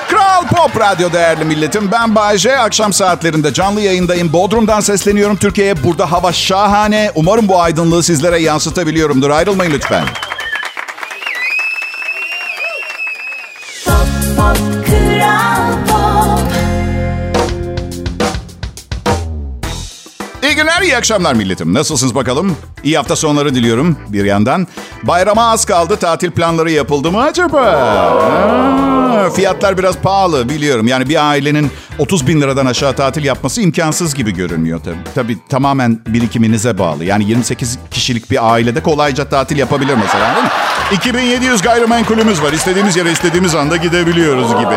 Kral 0.09 0.47
Pop 0.47 0.79
Radyo 0.79 1.13
değerli 1.13 1.45
milletim. 1.45 1.89
Ben 1.91 2.15
Bayece. 2.15 2.59
Akşam 2.59 2.93
saatlerinde 2.93 3.53
canlı 3.53 3.81
yayındayım. 3.81 4.33
Bodrum'dan 4.33 4.79
sesleniyorum 4.79 5.37
Türkiye'ye. 5.37 5.83
Burada 5.83 6.11
hava 6.11 6.33
şahane. 6.33 7.11
Umarım 7.15 7.47
bu 7.47 7.61
aydınlığı 7.61 8.03
sizlere 8.03 8.39
yansıtabiliyorumdur. 8.39 9.29
Ayrılmayın 9.29 9.71
lütfen. 9.71 10.03
Günler, 20.57 20.81
iyi 20.81 20.97
akşamlar 20.97 21.33
milletim. 21.33 21.73
Nasılsınız 21.73 22.15
bakalım? 22.15 22.57
İyi 22.83 22.97
hafta 22.97 23.15
sonları 23.15 23.55
diliyorum 23.55 23.97
bir 24.09 24.25
yandan. 24.25 24.67
Bayrama 25.03 25.51
az 25.51 25.65
kaldı. 25.65 25.97
Tatil 25.97 26.31
planları 26.31 26.71
yapıldı 26.71 27.11
mı 27.11 27.21
acaba? 27.21 27.63
Fiyatlar 29.35 29.77
biraz 29.77 29.97
pahalı 29.97 30.49
biliyorum. 30.49 30.87
Yani 30.87 31.09
bir 31.09 31.29
ailenin 31.29 31.71
30 31.99 32.27
bin 32.27 32.41
liradan 32.41 32.65
aşağı 32.65 32.95
tatil 32.95 33.23
yapması 33.23 33.61
imkansız 33.61 34.15
gibi 34.15 34.33
görünüyor 34.33 34.79
tabii. 34.85 34.97
Tabii 35.15 35.37
tamamen 35.49 35.99
birikiminize 36.07 36.77
bağlı. 36.77 37.05
Yani 37.05 37.29
28 37.29 37.79
kişilik 37.91 38.31
bir 38.31 38.53
ailede 38.53 38.83
kolayca 38.83 39.29
tatil 39.29 39.57
yapabilir 39.57 39.95
mesela 40.03 40.35
değil 40.35 40.45
mi? 40.45 40.51
2700 40.91 41.61
gayrimenkulümüz 41.61 42.41
var. 42.41 42.53
İstediğimiz 42.53 42.95
yere 42.95 43.11
istediğimiz 43.11 43.55
anda 43.55 43.77
gidebiliyoruz 43.77 44.49
gibi. 44.49 44.75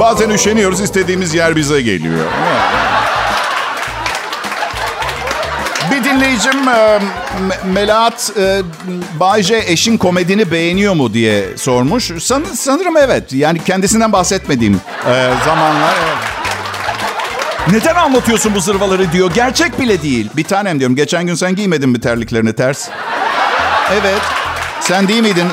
Bazen 0.00 0.30
üşeniyoruz, 0.30 0.80
istediğimiz 0.80 1.34
yer 1.34 1.56
bize 1.56 1.82
geliyor. 1.82 2.14
Bir 2.14 2.89
dinleyicim 6.40 6.68
e, 6.68 7.00
Melahat 7.72 8.32
e, 8.38 8.62
Bayce 9.20 9.62
eşin 9.66 9.96
komedini 9.96 10.50
beğeniyor 10.50 10.94
mu 10.94 11.14
diye 11.14 11.56
sormuş. 11.56 12.10
San, 12.20 12.44
sanırım 12.54 12.96
evet. 12.96 13.32
Yani 13.32 13.64
kendisinden 13.64 14.12
bahsetmediğim 14.12 14.80
e, 15.06 15.30
zamanlar. 15.44 15.94
Evet. 16.04 16.16
Neden 17.72 17.94
anlatıyorsun 17.94 18.54
bu 18.54 18.60
zırvaları 18.60 19.12
diyor. 19.12 19.30
Gerçek 19.34 19.80
bile 19.80 20.02
değil. 20.02 20.30
Bir 20.36 20.44
tanem 20.44 20.78
diyorum. 20.78 20.96
Geçen 20.96 21.26
gün 21.26 21.34
sen 21.34 21.54
giymedin 21.54 21.88
mi 21.88 22.00
terliklerini 22.00 22.52
ters? 22.52 22.88
Evet. 23.92 24.22
Sen 24.80 25.08
değil 25.08 25.22
miydin? 25.22 25.48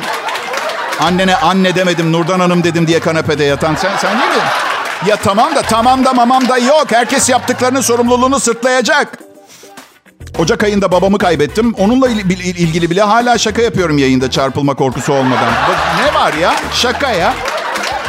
Annene 1.00 1.36
anne 1.36 1.76
demedim, 1.76 2.12
Nurdan 2.12 2.40
Hanım 2.40 2.64
dedim 2.64 2.88
diye 2.88 3.00
kanepede 3.00 3.44
yatan. 3.44 3.76
Sen, 3.76 3.92
sen 3.98 4.20
değil 4.20 4.32
mi? 4.32 4.44
Ya 5.08 5.16
tamam 5.16 5.56
da 5.56 5.62
tamam 5.62 6.06
da 6.06 6.14
mamam 6.14 6.50
da 6.50 6.58
yok. 6.58 6.88
Herkes 6.92 7.30
yaptıklarının 7.30 7.82
sorumluluğunu 7.82 8.40
sırtlayacak. 8.40 9.27
Ocak 10.40 10.64
ayında 10.64 10.92
babamı 10.92 11.18
kaybettim. 11.18 11.74
Onunla 11.74 12.10
ilgili 12.10 12.90
bile 12.90 13.02
hala 13.02 13.38
şaka 13.38 13.62
yapıyorum 13.62 13.98
yayında 13.98 14.32
çarpılma 14.32 14.74
korkusu 14.76 15.14
olmadan. 15.14 15.54
Ne 16.06 16.20
var 16.20 16.34
ya? 16.34 16.56
Şaka 16.74 17.12
ya. 17.12 17.34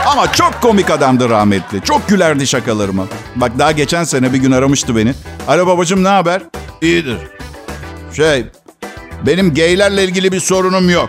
Ama 0.07 0.33
çok 0.33 0.63
komik 0.63 0.91
adamdı 0.91 1.31
rahmetli. 1.31 1.83
Çok 1.85 2.09
gülerdi 2.09 2.47
şakalarıma. 2.47 3.05
Bak 3.37 3.53
daha 3.59 3.73
geçen 3.73 4.05
sene 4.05 4.33
bir 4.33 4.39
gün 4.39 4.53
aramıştı 4.53 4.97
beni. 4.97 5.15
Alo 5.49 5.67
babacığım 5.67 6.05
ne 6.05 6.09
haber? 6.09 6.43
İyidir. 6.83 7.19
Şey, 8.17 8.47
benim 9.27 9.55
geylerle 9.55 10.05
ilgili 10.05 10.33
bir 10.33 10.41
sorunum 10.41 10.91
yok. 10.91 11.09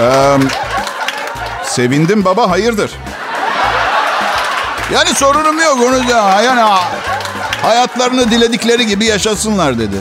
Ee, 0.00 0.36
sevindim 1.64 2.24
baba 2.24 2.50
hayırdır? 2.50 2.90
Yani 4.94 5.14
sorunum 5.14 5.58
yok 5.60 5.78
onu 5.88 6.08
da. 6.08 6.42
Yani 6.42 6.60
Hayatlarını 7.62 8.30
diledikleri 8.30 8.86
gibi 8.86 9.04
yaşasınlar 9.04 9.78
dedi. 9.78 9.96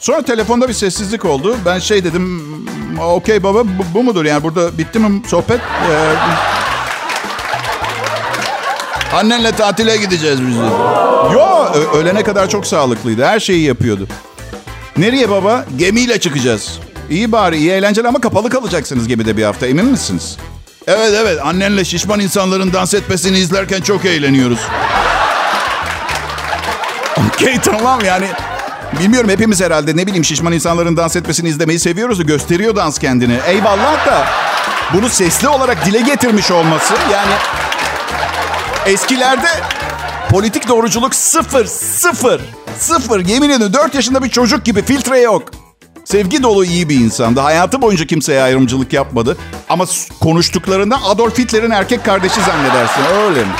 Sonra 0.00 0.22
telefonda 0.22 0.68
bir 0.68 0.74
sessizlik 0.74 1.24
oldu. 1.24 1.56
Ben 1.66 1.78
şey 1.78 2.04
dedim, 2.04 2.42
okey 3.00 3.42
baba 3.42 3.64
bu, 3.64 3.84
bu 3.94 4.02
mudur 4.02 4.24
yani 4.24 4.42
burada 4.42 4.78
bitti 4.78 4.98
mi 4.98 5.22
sohbet? 5.28 5.60
Ee, 5.60 6.14
annenle 9.16 9.52
tatile 9.52 9.96
gideceğiz 9.96 10.46
biz 10.46 10.56
dedi. 10.56 10.70
Yo 11.32 11.72
ölene 11.94 12.22
kadar 12.22 12.48
çok 12.48 12.66
sağlıklıydı. 12.66 13.24
Her 13.24 13.40
şeyi 13.40 13.62
yapıyordu. 13.64 14.08
Nereye 14.96 15.30
baba? 15.30 15.64
Gemiyle 15.76 16.20
çıkacağız. 16.20 16.78
İyi 17.10 17.32
bari 17.32 17.56
iyi 17.56 17.70
eğlenceli 17.70 18.08
ama 18.08 18.20
kapalı 18.20 18.50
kalacaksınız 18.50 19.08
gemide 19.08 19.36
bir 19.36 19.44
hafta 19.44 19.66
emin 19.66 19.84
misiniz? 19.86 20.36
Evet 20.86 21.12
evet 21.16 21.38
annenle 21.44 21.84
şişman 21.84 22.20
insanların 22.20 22.72
dans 22.72 22.94
etmesini 22.94 23.38
izlerken 23.38 23.80
çok 23.80 24.04
eğleniyoruz. 24.04 24.58
Okey 27.18 27.58
tamam 27.58 28.00
yani 28.04 28.26
bilmiyorum 29.00 29.30
hepimiz 29.30 29.60
herhalde 29.60 29.96
ne 29.96 30.06
bileyim 30.06 30.24
şişman 30.24 30.52
insanların 30.52 30.96
dans 30.96 31.16
etmesini 31.16 31.48
izlemeyi 31.48 31.78
seviyoruz. 31.78 32.26
Gösteriyor 32.26 32.76
dans 32.76 32.98
kendini. 32.98 33.38
Eyvallah 33.46 34.06
da 34.06 34.26
bunu 34.94 35.08
sesli 35.08 35.48
olarak 35.48 35.86
dile 35.86 36.00
getirmiş 36.00 36.50
olması 36.50 36.94
yani 37.12 37.32
eskilerde 38.86 39.48
politik 40.30 40.68
doğruculuk 40.68 41.14
sıfır 41.14 41.64
sıfır 41.66 42.40
sıfır 42.78 43.26
yemin 43.26 43.50
ediyorum 43.50 43.74
4 43.74 43.94
yaşında 43.94 44.22
bir 44.22 44.28
çocuk 44.30 44.64
gibi 44.64 44.82
filtre 44.82 45.20
yok. 45.20 45.42
Sevgi 46.04 46.42
dolu 46.42 46.64
iyi 46.64 46.88
bir 46.88 46.94
insandı. 47.00 47.40
Hayatı 47.40 47.82
boyunca 47.82 48.06
kimseye 48.06 48.42
ayrımcılık 48.42 48.92
yapmadı. 48.92 49.36
Ama 49.68 49.84
konuştuklarında 50.20 51.02
Adolf 51.04 51.38
Hitler'in 51.38 51.70
erkek 51.70 52.04
kardeşi 52.04 52.40
zannedersin. 52.40 53.02
Öyle 53.26 53.40
mi? 53.40 53.52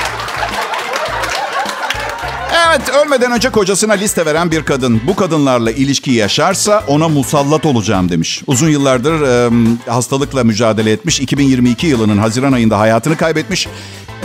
Evet, 2.69 2.81
ölmeden 2.89 3.31
önce 3.31 3.49
kocasına 3.49 3.93
liste 3.93 4.25
veren 4.25 4.51
bir 4.51 4.63
kadın. 4.63 5.01
Bu 5.07 5.15
kadınlarla 5.15 5.71
ilişki 5.71 6.11
yaşarsa 6.11 6.83
ona 6.87 7.09
musallat 7.09 7.65
olacağım 7.65 8.09
demiş. 8.09 8.43
Uzun 8.47 8.69
yıllardır 8.69 9.21
e, 9.21 9.51
hastalıkla 9.91 10.43
mücadele 10.43 10.91
etmiş. 10.91 11.19
2022 11.19 11.87
yılının 11.87 12.17
Haziran 12.17 12.53
ayında 12.53 12.79
hayatını 12.79 13.17
kaybetmiş. 13.17 13.67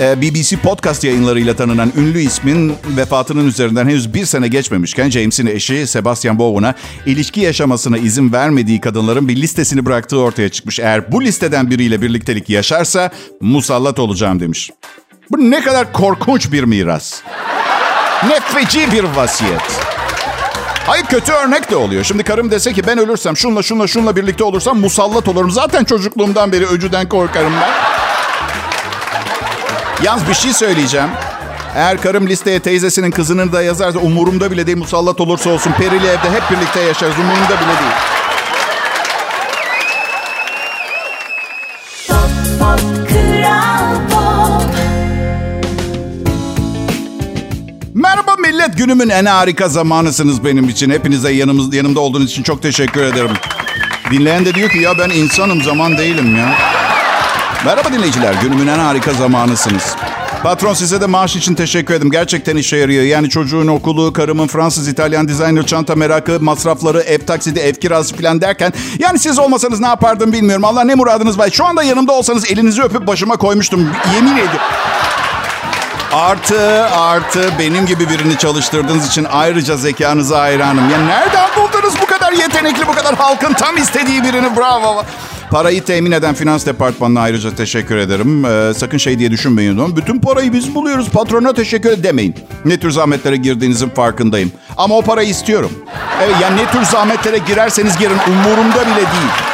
E, 0.01 0.23
BBC 0.23 0.57
podcast 0.57 1.05
yayınlarıyla 1.05 1.57
tanınan 1.57 1.93
ünlü 1.97 2.21
ismin 2.21 2.75
vefatının 2.97 3.47
üzerinden 3.47 3.89
henüz 3.89 4.15
bir 4.15 4.25
sene 4.27 4.49
geçmemişken 4.49 5.11
James'in 5.11 5.47
eşi 5.47 5.87
Sebastian 5.87 6.39
Bowen'a 6.39 6.75
ilişki 7.07 7.41
yaşamasına 7.41 7.99
izin 7.99 8.33
vermediği 8.33 8.81
kadınların 8.81 9.29
bir 9.29 9.37
listesini 9.37 9.87
bıraktığı 9.87 10.19
ortaya 10.19 10.49
çıkmış. 10.49 10.79
Eğer 10.79 11.13
bu 11.13 11.23
listeden 11.23 11.71
biriyle 11.71 12.03
birliktelik 12.03 12.51
yaşarsa 12.51 13.11
musallat 13.41 13.99
olacağım 13.99 14.41
demiş. 14.41 14.71
Bu 15.31 15.51
ne 15.51 15.61
kadar 15.61 15.93
korkunç 15.93 16.53
bir 16.53 16.65
miras. 16.65 17.23
Ne 18.29 18.41
feci 18.41 18.93
bir 18.93 19.05
vasiyet. 19.05 19.81
Hayır 20.87 21.05
kötü 21.05 21.33
örnek 21.33 21.71
de 21.71 21.77
oluyor. 21.77 22.05
Şimdi 22.05 22.23
karım 22.23 22.51
dese 22.51 22.73
ki 22.73 22.87
ben 22.87 22.99
ölürsem 22.99 23.37
şunla 23.37 23.63
şunla 23.63 23.87
şunla 23.87 24.17
birlikte 24.17 24.45
olursam 24.45 24.81
musallat 24.81 25.29
olurum. 25.29 25.51
Zaten 25.51 25.85
çocukluğumdan 25.85 26.53
beri 26.53 26.67
öcüden 26.67 27.09
korkarım 27.09 27.53
ben. 27.61 27.71
Yalnız 30.05 30.29
bir 30.29 30.35
şey 30.35 30.53
söyleyeceğim. 30.53 31.11
Eğer 31.77 32.01
karım 32.01 32.27
listeye 32.27 32.61
teyzesinin 32.61 33.11
kızını 33.11 33.53
da 33.53 33.63
yazarsa 33.63 33.99
umurumda 33.99 34.51
bile 34.51 34.67
değil 34.67 34.79
musallat 34.79 35.21
olursa 35.21 35.51
olsun. 35.51 35.73
Perili 35.73 36.07
evde 36.07 36.31
hep 36.31 36.51
birlikte 36.51 36.81
yaşarız 36.81 37.19
umurumda 37.19 37.49
bile 37.49 37.79
değil. 37.81 38.20
Günümün 48.81 49.09
en 49.09 49.25
harika 49.25 49.69
zamanısınız 49.69 50.45
benim 50.45 50.69
için. 50.69 50.91
Hepinize 50.91 51.33
yanımız, 51.33 51.75
yanımda 51.75 52.01
olduğunuz 52.01 52.31
için 52.31 52.43
çok 52.43 52.63
teşekkür 52.63 53.03
ederim. 53.03 53.31
Dinleyen 54.11 54.45
de 54.45 54.55
diyor 54.55 54.71
ki 54.71 54.79
ya 54.79 54.99
ben 54.99 55.11
insanım 55.11 55.63
zaman 55.63 55.99
değilim 55.99 56.37
ya. 56.37 56.55
Merhaba 57.65 57.93
dinleyiciler. 57.93 58.35
Günümün 58.43 58.67
en 58.67 58.79
harika 58.79 59.13
zamanısınız. 59.13 59.97
Patron 60.43 60.75
size 60.75 61.01
de 61.01 61.07
maaş 61.07 61.37
için 61.37 61.55
teşekkür 61.55 61.95
ederim. 61.95 62.11
Gerçekten 62.11 62.57
işe 62.57 62.77
yarıyor. 62.77 63.05
Yani 63.05 63.31
çocuğun 63.31 63.67
okulu, 63.67 64.13
karımın 64.13 64.47
Fransız, 64.47 64.89
İtalyan 64.89 65.29
designer 65.29 65.67
çanta 65.67 65.95
merakı, 65.95 66.41
masrafları, 66.41 67.01
ev 67.01 67.19
taksidi, 67.19 67.59
ev 67.59 67.75
kirası 67.75 68.17
falan 68.17 68.41
derken. 68.41 68.73
Yani 68.99 69.19
siz 69.19 69.39
olmasanız 69.39 69.81
ne 69.81 69.87
yapardım 69.87 70.33
bilmiyorum. 70.33 70.65
Allah 70.65 70.85
ne 70.85 70.95
muradınız 70.95 71.39
var. 71.39 71.51
Şu 71.53 71.65
anda 71.65 71.83
yanımda 71.83 72.13
olsanız 72.13 72.51
elinizi 72.51 72.83
öpüp 72.83 73.07
başıma 73.07 73.37
koymuştum. 73.37 73.89
Yemin 74.15 74.33
ediyorum. 74.33 74.61
Artı 76.13 76.85
artı 76.87 77.51
benim 77.59 77.87
gibi 77.87 78.09
birini 78.09 78.39
çalıştırdığınız 78.39 79.07
için 79.09 79.27
ayrıca 79.33 79.77
zekanıza 79.77 80.41
hayranım. 80.41 80.91
Ya 80.91 80.99
nereden 80.99 81.49
buldunuz 81.57 81.95
bu 82.03 82.07
kadar 82.07 82.33
yetenekli, 82.33 82.87
bu 82.87 82.93
kadar 82.93 83.15
halkın 83.15 83.53
tam 83.53 83.77
istediği 83.77 84.23
birini? 84.23 84.57
Bravo. 84.57 85.05
Parayı 85.51 85.85
temin 85.85 86.13
eden 86.13 86.35
finans 86.35 86.67
departmanına 86.67 87.21
ayrıca 87.21 87.55
teşekkür 87.55 87.97
ederim. 87.97 88.45
Ee, 88.45 88.75
sakın 88.75 88.99
şey 88.99 89.19
diye 89.19 89.31
düşünmeyin. 89.31 89.79
Ama 89.79 89.97
bütün 89.97 90.21
parayı 90.21 90.53
biz 90.53 90.75
buluyoruz. 90.75 91.09
Patrona 91.09 91.53
teşekkür 91.53 92.03
demeyin. 92.03 92.35
Ne 92.65 92.81
tür 92.81 92.91
zahmetlere 92.91 93.37
girdiğinizin 93.37 93.89
farkındayım. 93.89 94.53
Ama 94.77 94.97
o 94.97 95.03
parayı 95.03 95.29
istiyorum. 95.29 95.71
Evet 96.23 96.35
yani 96.43 96.57
ne 96.57 96.67
tür 96.71 96.85
zahmetlere 96.85 97.39
girerseniz 97.39 97.99
girin 97.99 98.19
umurumda 98.29 98.81
bile 98.87 98.97
değil. 98.97 99.50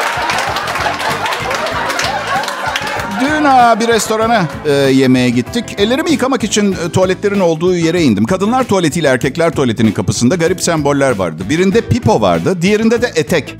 Ha, 3.46 3.80
bir 3.80 3.88
restorana 3.88 4.44
e, 4.66 4.72
yemeğe 4.72 5.30
gittik. 5.30 5.64
Ellerimi 5.78 6.10
yıkamak 6.10 6.44
için 6.44 6.72
e, 6.72 6.90
tuvaletlerin 6.92 7.40
olduğu 7.40 7.76
yere 7.76 8.02
indim. 8.02 8.24
Kadınlar 8.24 8.64
tuvaletiyle 8.64 9.08
erkekler 9.08 9.50
tuvaletinin 9.50 9.92
kapısında 9.92 10.34
garip 10.34 10.62
semboller 10.62 11.10
vardı. 11.16 11.42
Birinde 11.48 11.80
pipo 11.80 12.20
vardı, 12.20 12.62
diğerinde 12.62 13.02
de 13.02 13.12
etek. 13.14 13.54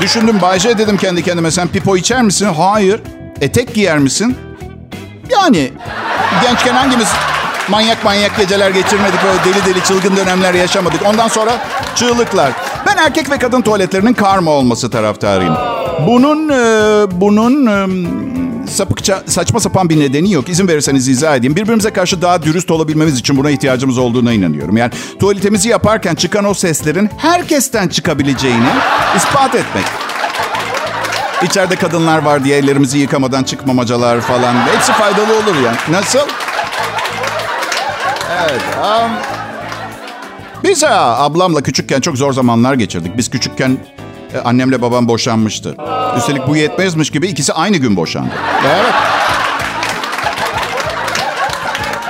Düşündüm 0.00 0.40
Bayce 0.42 0.78
dedim 0.78 0.96
kendi 0.96 1.22
kendime 1.22 1.50
sen 1.50 1.68
pipo 1.68 1.96
içer 1.96 2.22
misin? 2.22 2.48
Hayır. 2.56 3.00
Etek 3.40 3.74
giyer 3.74 3.98
misin? 3.98 4.36
Yani 5.30 5.72
gençken 6.42 6.74
hangimiz 6.74 7.08
manyak 7.68 8.04
manyak 8.04 8.36
geceler 8.36 8.70
geçirmedik. 8.70 9.20
Böyle 9.24 9.44
deli 9.44 9.74
deli 9.74 9.84
çılgın 9.84 10.16
dönemler 10.16 10.54
yaşamadık. 10.54 11.00
Ondan 11.06 11.28
sonra 11.28 11.52
çığlıklar. 11.94 12.52
Ben 12.86 12.96
erkek 12.96 13.30
ve 13.30 13.38
kadın 13.38 13.62
tuvaletlerinin 13.62 14.12
karma 14.12 14.50
olması 14.50 14.90
taraftarıyım. 14.90 15.83
Bunun 16.00 16.48
e, 16.48 17.20
bunun 17.20 17.66
e, 17.66 17.86
sapıkça 18.66 19.22
saçma 19.26 19.60
sapan 19.60 19.88
bir 19.88 20.00
nedeni 20.00 20.32
yok. 20.32 20.48
İzin 20.48 20.68
verirseniz 20.68 21.08
izah 21.08 21.36
edeyim. 21.36 21.56
Birbirimize 21.56 21.90
karşı 21.90 22.22
daha 22.22 22.42
dürüst 22.42 22.70
olabilmemiz 22.70 23.18
için 23.18 23.36
buna 23.36 23.50
ihtiyacımız 23.50 23.98
olduğuna 23.98 24.32
inanıyorum. 24.32 24.76
Yani 24.76 24.92
tuvaletimizi 25.20 25.68
yaparken 25.68 26.14
çıkan 26.14 26.44
o 26.44 26.54
seslerin 26.54 27.10
herkesten 27.16 27.88
çıkabileceğini 27.88 28.68
ispat 29.16 29.54
etmek. 29.54 29.84
İçeride 31.42 31.76
kadınlar 31.76 32.22
var 32.22 32.44
diye 32.44 32.58
ellerimizi 32.58 32.98
yıkamadan 32.98 33.44
çıkmamacalar 33.44 34.20
falan. 34.20 34.54
Hepsi 34.54 34.92
faydalı 34.92 35.32
olur 35.36 35.56
yani. 35.64 35.76
Nasıl? 35.90 36.18
Evet. 38.42 38.62
Um, 38.84 39.10
biz 40.64 40.82
ha, 40.82 41.16
ablamla 41.18 41.62
küçükken 41.62 42.00
çok 42.00 42.16
zor 42.16 42.32
zamanlar 42.32 42.74
geçirdik. 42.74 43.16
Biz 43.16 43.30
küçükken 43.30 43.78
annemle 44.40 44.82
babam 44.82 45.08
boşanmıştı. 45.08 45.76
Üstelik 46.18 46.48
bu 46.48 46.56
yetmezmiş 46.56 47.10
gibi 47.10 47.26
ikisi 47.26 47.52
aynı 47.52 47.76
gün 47.76 47.96
boşandı. 47.96 48.30
Evet. 48.66 48.94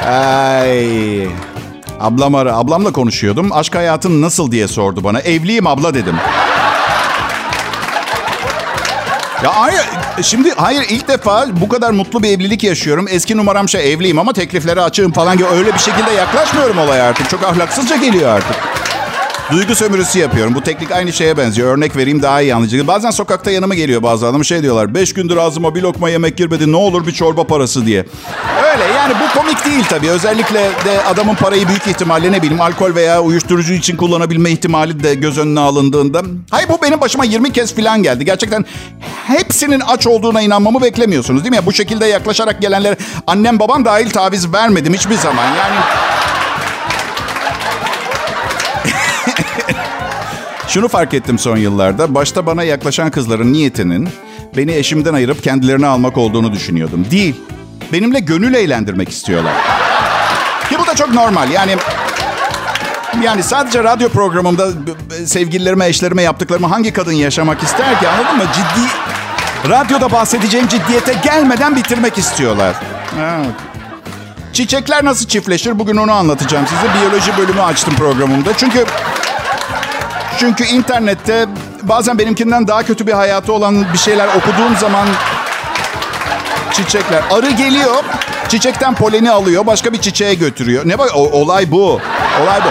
Ay. 0.06 1.26
Ablam 2.00 2.34
ara. 2.34 2.56
Ablamla 2.56 2.92
konuşuyordum. 2.92 3.52
Aşk 3.52 3.74
hayatın 3.74 4.22
nasıl 4.22 4.52
diye 4.52 4.68
sordu 4.68 5.04
bana. 5.04 5.20
Evliyim 5.20 5.66
abla 5.66 5.94
dedim. 5.94 6.14
Ya 9.44 9.60
hayır, 9.60 9.80
şimdi 10.22 10.52
hayır 10.56 10.87
ilk 10.90 11.08
defa 11.08 11.46
bu 11.52 11.68
kadar 11.68 11.90
mutlu 11.90 12.22
bir 12.22 12.28
evlilik 12.28 12.64
yaşıyorum. 12.64 13.06
Eski 13.10 13.37
numaram 13.37 13.68
şey 13.68 13.92
evliyim 13.92 14.18
ama 14.18 14.32
tekliflere 14.32 14.80
açığım 14.80 15.12
falan 15.12 15.37
gibi 15.37 15.48
öyle 15.48 15.74
bir 15.74 15.78
şekilde 15.78 16.10
yaklaşmıyorum 16.10 16.78
olaya 16.78 17.04
artık. 17.04 17.30
Çok 17.30 17.42
ahlaksızca 17.44 17.96
geliyor 17.96 18.30
artık. 18.37 18.56
Duygu 19.52 19.74
sömürüsü 19.74 20.18
yapıyorum. 20.18 20.54
Bu 20.54 20.61
teknik 20.61 20.92
aynı 20.92 21.12
şeye 21.12 21.37
benziyor. 21.37 21.76
Örnek 21.76 21.96
vereyim 21.96 22.22
daha 22.22 22.40
iyi 22.40 22.54
anlayacak. 22.54 22.87
Bazen 22.87 23.11
sokakta 23.11 23.50
yanıma 23.50 23.74
geliyor 23.74 24.02
bazı 24.02 24.26
adam 24.26 24.44
şey 24.44 24.62
diyorlar. 24.62 24.94
Beş 24.94 25.14
gündür 25.14 25.37
ağzıma 25.37 25.74
bir 25.74 25.83
lokma 25.83 26.11
yemek 26.11 26.37
girmedi 26.37 26.72
ne 26.72 26.76
olur 26.76 27.07
bir 27.07 27.12
çorba 27.12 27.44
parası 27.44 27.87
diye. 27.87 28.04
Öyle 28.72 28.85
yani 28.96 29.14
bu 29.14 29.38
komik 29.38 29.64
değil 29.64 29.85
tabii. 29.88 30.11
Özellikle 30.11 30.61
de 30.85 31.04
adamın 31.07 31.35
parayı 31.35 31.68
büyük 31.68 31.87
ihtimalle 31.87 32.33
ne 32.33 32.42
bileyim 32.42 32.61
alkol 32.61 32.94
veya 32.94 33.22
uyuşturucu 33.22 33.72
için 33.72 33.96
kullanabilme 33.96 34.50
ihtimali 34.50 35.04
de 35.04 35.14
göz 35.14 35.38
önüne 35.38 35.61
alındığında. 35.61 36.22
Hayır 36.50 36.68
bu 36.68 36.78
benim 36.83 37.00
başıma 37.00 37.24
20 37.24 37.52
kez 37.52 37.74
falan 37.74 38.02
geldi. 38.02 38.24
Gerçekten 38.24 38.64
hepsinin 39.26 39.80
aç 39.80 40.07
olduğuna 40.07 40.42
inanmamı 40.42 40.83
beklemiyorsunuz 40.83 41.44
değil 41.44 41.54
mi? 41.54 41.66
Bu 41.66 41.72
şekilde 41.72 42.07
yaklaşarak 42.07 42.61
gelenler 42.61 42.96
annem 43.26 43.59
babam 43.59 43.85
dahil 43.85 44.11
taviz 44.11 44.52
vermedim 44.52 44.94
hiçbir 44.94 45.16
zaman. 45.16 45.44
Yani 45.44 45.76
Şunu 50.68 50.88
fark 50.88 51.14
ettim 51.14 51.38
son 51.38 51.57
yıllarda. 51.57 52.14
Başta 52.14 52.46
bana 52.46 52.62
yaklaşan 52.62 53.11
kızların 53.11 53.53
niyetinin 53.53 54.09
beni 54.57 54.72
eşimden 54.72 55.14
ayırıp 55.14 55.42
kendilerini 55.42 55.87
almak 55.87 56.18
olduğunu 56.18 56.53
düşünüyordum. 56.53 57.07
Değil. 57.11 57.37
Benimle 57.92 58.20
gönül 58.20 58.55
eğlendirmek 58.55 59.09
istiyorlar. 59.09 59.53
Ki 60.68 60.77
bu 60.79 60.87
da 60.87 60.94
çok 60.94 61.14
normal. 61.14 61.50
Yani 61.50 61.77
yani 63.22 63.42
sadece 63.42 63.85
radyo 63.85 64.09
programımda 64.09 64.68
sevgililerime, 65.27 65.87
eşlerime 65.87 66.22
yaptıklarımı 66.22 66.66
hangi 66.66 66.92
kadın 66.92 67.12
yaşamak 67.12 67.62
ister 67.62 68.00
ki 68.00 68.09
anladın 68.09 68.37
mı? 68.37 68.44
Ciddi, 68.55 68.88
radyoda 69.70 70.12
bahsedeceğim 70.12 70.68
ciddiyete 70.68 71.14
gelmeden 71.24 71.77
bitirmek 71.77 72.18
istiyorlar. 72.18 72.74
Evet. 73.20 73.46
Çiçekler 74.53 75.05
nasıl 75.05 75.27
çiftleşir? 75.27 75.79
Bugün 75.79 75.96
onu 75.96 76.12
anlatacağım 76.12 76.66
size. 76.66 76.94
Biyoloji 76.94 77.38
bölümü 77.38 77.61
açtım 77.62 77.94
programımda. 77.94 78.57
Çünkü 78.57 78.85
çünkü 80.38 80.64
internette 80.64 81.47
bazen 81.83 82.18
benimkinden 82.18 82.68
daha 82.68 82.83
kötü 82.83 83.07
bir 83.07 83.12
hayatı 83.12 83.53
olan 83.53 83.92
bir 83.92 83.99
şeyler 83.99 84.29
okuduğum 84.29 84.77
zaman 84.81 85.09
çiçekler. 86.73 87.23
Arı 87.31 87.51
geliyor, 87.51 88.05
çiçekten 88.49 88.94
poleni 88.94 89.31
alıyor, 89.31 89.66
başka 89.66 89.92
bir 89.92 90.01
çiçeğe 90.01 90.35
götürüyor. 90.35 90.83
Ne 90.87 90.99
bak 90.99 91.16
olay 91.16 91.70
bu. 91.70 92.01
Olay 92.42 92.61
bu. 92.64 92.68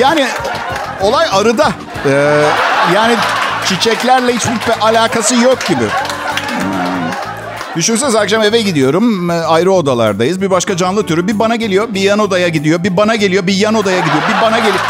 Yani 0.00 0.26
olay 1.00 1.26
arıda. 1.32 1.72
Ee, 2.06 2.44
yani 2.94 3.14
çiçeklerle 3.64 4.34
hiçbir 4.34 4.52
alakası 4.80 5.34
yok 5.34 5.66
gibi. 5.66 5.84
Düşünsenize 7.76 8.18
akşam 8.18 8.42
eve 8.42 8.62
gidiyorum. 8.62 9.30
Ayrı 9.30 9.72
odalardayız. 9.72 10.40
Bir 10.42 10.50
başka 10.50 10.76
canlı 10.76 11.06
türü 11.06 11.26
bir 11.26 11.38
bana 11.38 11.56
geliyor, 11.56 11.94
bir 11.94 12.00
yan 12.00 12.18
odaya 12.18 12.48
gidiyor. 12.48 12.84
Bir 12.84 12.96
bana 12.96 13.16
geliyor, 13.16 13.46
bir 13.46 13.54
yan 13.54 13.74
odaya 13.74 13.98
gidiyor. 13.98 14.22
Bir 14.28 14.42
bana 14.42 14.58
geliyor. 14.58 14.80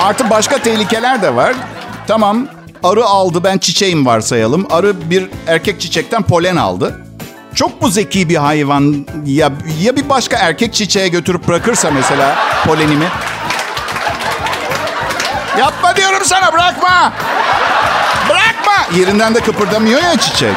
Artı 0.00 0.30
başka 0.30 0.58
tehlikeler 0.58 1.22
de 1.22 1.36
var. 1.36 1.54
Tamam, 2.06 2.46
arı 2.84 3.04
aldı. 3.04 3.44
Ben 3.44 3.58
çiçeğim 3.58 4.06
varsayalım. 4.06 4.66
Arı 4.70 5.10
bir 5.10 5.28
erkek 5.46 5.80
çiçekten 5.80 6.22
polen 6.22 6.56
aldı. 6.56 7.00
Çok 7.54 7.82
mu 7.82 7.88
zeki 7.88 8.28
bir 8.28 8.36
hayvan? 8.36 9.06
Ya, 9.26 9.50
ya 9.80 9.96
bir 9.96 10.08
başka 10.08 10.36
erkek 10.36 10.74
çiçeğe 10.74 11.08
götürüp 11.08 11.48
bırakırsa 11.48 11.90
mesela 11.90 12.36
polenimi? 12.66 13.04
Yapma 15.58 15.96
diyorum 15.96 16.20
sana 16.24 16.52
bırakma. 16.52 17.12
Bırakma. 18.28 18.98
Yerinden 18.98 19.34
de 19.34 19.40
kıpırdamıyor 19.40 20.02
ya 20.02 20.18
çiçek. 20.18 20.56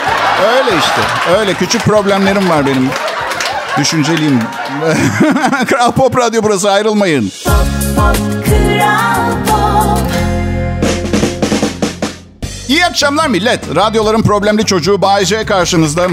Öyle 0.51 0.77
işte. 0.79 1.01
Öyle 1.39 1.53
küçük 1.53 1.81
problemlerim 1.83 2.49
var 2.49 2.65
benim. 2.65 2.89
Düşünceliyim. 3.77 4.39
Kral 5.69 5.91
Pop 5.91 6.17
Radyo 6.17 6.43
burası 6.43 6.71
ayrılmayın. 6.71 7.31
Pop, 7.45 7.55
pop. 7.95 8.50
İyi 12.67 12.85
akşamlar 12.85 13.27
millet. 13.27 13.75
Radyoların 13.75 14.21
problemli 14.21 14.65
çocuğu 14.65 15.01
Bay 15.01 15.25
J 15.25 15.45
karşınızda. 15.45 16.07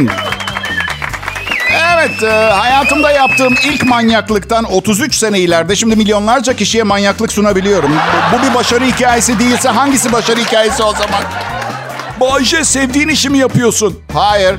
Evet, 1.94 2.22
e, 2.22 2.50
hayatımda 2.52 3.10
yaptığım 3.10 3.54
ilk 3.64 3.86
manyaklıktan 3.86 4.64
33 4.64 5.14
sene 5.14 5.38
ileride 5.38 5.76
şimdi 5.76 5.96
milyonlarca 5.96 6.56
kişiye 6.56 6.82
manyaklık 6.82 7.32
sunabiliyorum. 7.32 7.90
Bu, 8.32 8.42
bir 8.42 8.54
başarı 8.54 8.84
hikayesi 8.84 9.38
değilse 9.38 9.68
hangisi 9.68 10.12
başarı 10.12 10.40
hikayesi 10.40 10.82
o 10.82 10.92
zaman? 10.92 11.22
Bayce 12.20 12.64
sevdiğin 12.64 13.08
işi 13.08 13.30
mi 13.30 13.38
yapıyorsun? 13.38 13.98
Hayır. 14.12 14.56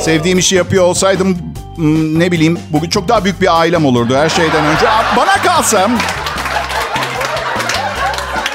Sevdiğim 0.00 0.38
işi 0.38 0.54
yapıyor 0.54 0.84
olsaydım 0.84 1.38
hmm, 1.76 2.20
ne 2.20 2.32
bileyim 2.32 2.58
bugün 2.70 2.90
çok 2.90 3.08
daha 3.08 3.24
büyük 3.24 3.40
bir 3.40 3.60
ailem 3.60 3.86
olurdu 3.86 4.16
her 4.16 4.28
şeyden 4.28 4.64
önce. 4.64 4.86
Bana 5.16 5.42
kalsam 5.42 5.90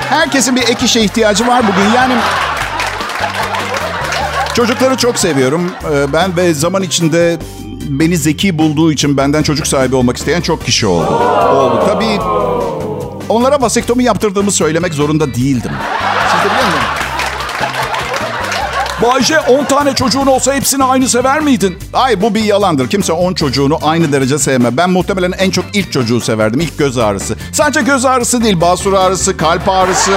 herkesin 0.10 0.56
bir 0.56 0.62
ek 0.62 0.86
işe 0.86 1.02
ihtiyacı 1.02 1.48
var 1.48 1.64
bugün. 1.68 1.90
Yani 1.96 2.14
çocukları 4.56 4.98
çok 4.98 5.20
seviyorum. 5.20 5.72
Ee, 5.92 6.14
Ben 6.14 6.38
ve 6.38 6.54
zaman 6.54 6.84
içinde 6.84 7.38
beni 7.90 8.18
zeki 8.18 8.58
bulduğu 8.58 8.92
için 8.92 9.18
benden 9.18 9.44
çocuk 9.44 9.68
sahibi 9.68 9.96
olmak 9.96 10.18
isteyen 10.18 10.42
çok 10.42 10.66
kişi 10.66 10.88
oldu. 10.88 11.12
Oldu. 11.54 11.84
Tabii 11.88 12.20
onlara 13.30 13.62
vasektomi 13.62 14.04
yaptırdığımı 14.04 14.52
söylemek 14.52 14.94
zorunda 14.94 15.28
değildim. 15.36 15.72
Siz 16.32 16.40
de 16.42 16.46
biliyor 16.46 16.66
musunuz? 16.66 16.89
Bayce 19.02 19.40
10 19.40 19.66
tane 19.66 19.96
çocuğun 19.96 20.28
olsa 20.28 20.54
hepsini 20.54 20.84
aynı 20.84 21.10
sever 21.10 21.40
miydin? 21.40 21.78
Ay 21.94 22.22
bu 22.22 22.36
bir 22.36 22.44
yalandır. 22.44 22.90
Kimse 22.90 23.14
10 23.14 23.34
çocuğunu 23.34 23.80
aynı 23.82 24.12
derece 24.12 24.40
sevme. 24.40 24.78
Ben 24.78 24.90
muhtemelen 24.90 25.32
en 25.32 25.52
çok 25.52 25.66
ilk 25.74 25.92
çocuğu 25.92 26.22
severdim. 26.22 26.60
İlk 26.60 26.78
göz 26.78 26.98
ağrısı. 26.98 27.36
Sadece 27.54 27.82
göz 27.82 28.06
ağrısı 28.06 28.44
değil, 28.44 28.62
basur 28.62 28.94
ağrısı, 28.94 29.38
kalp 29.38 29.70
ağrısı. 29.70 30.12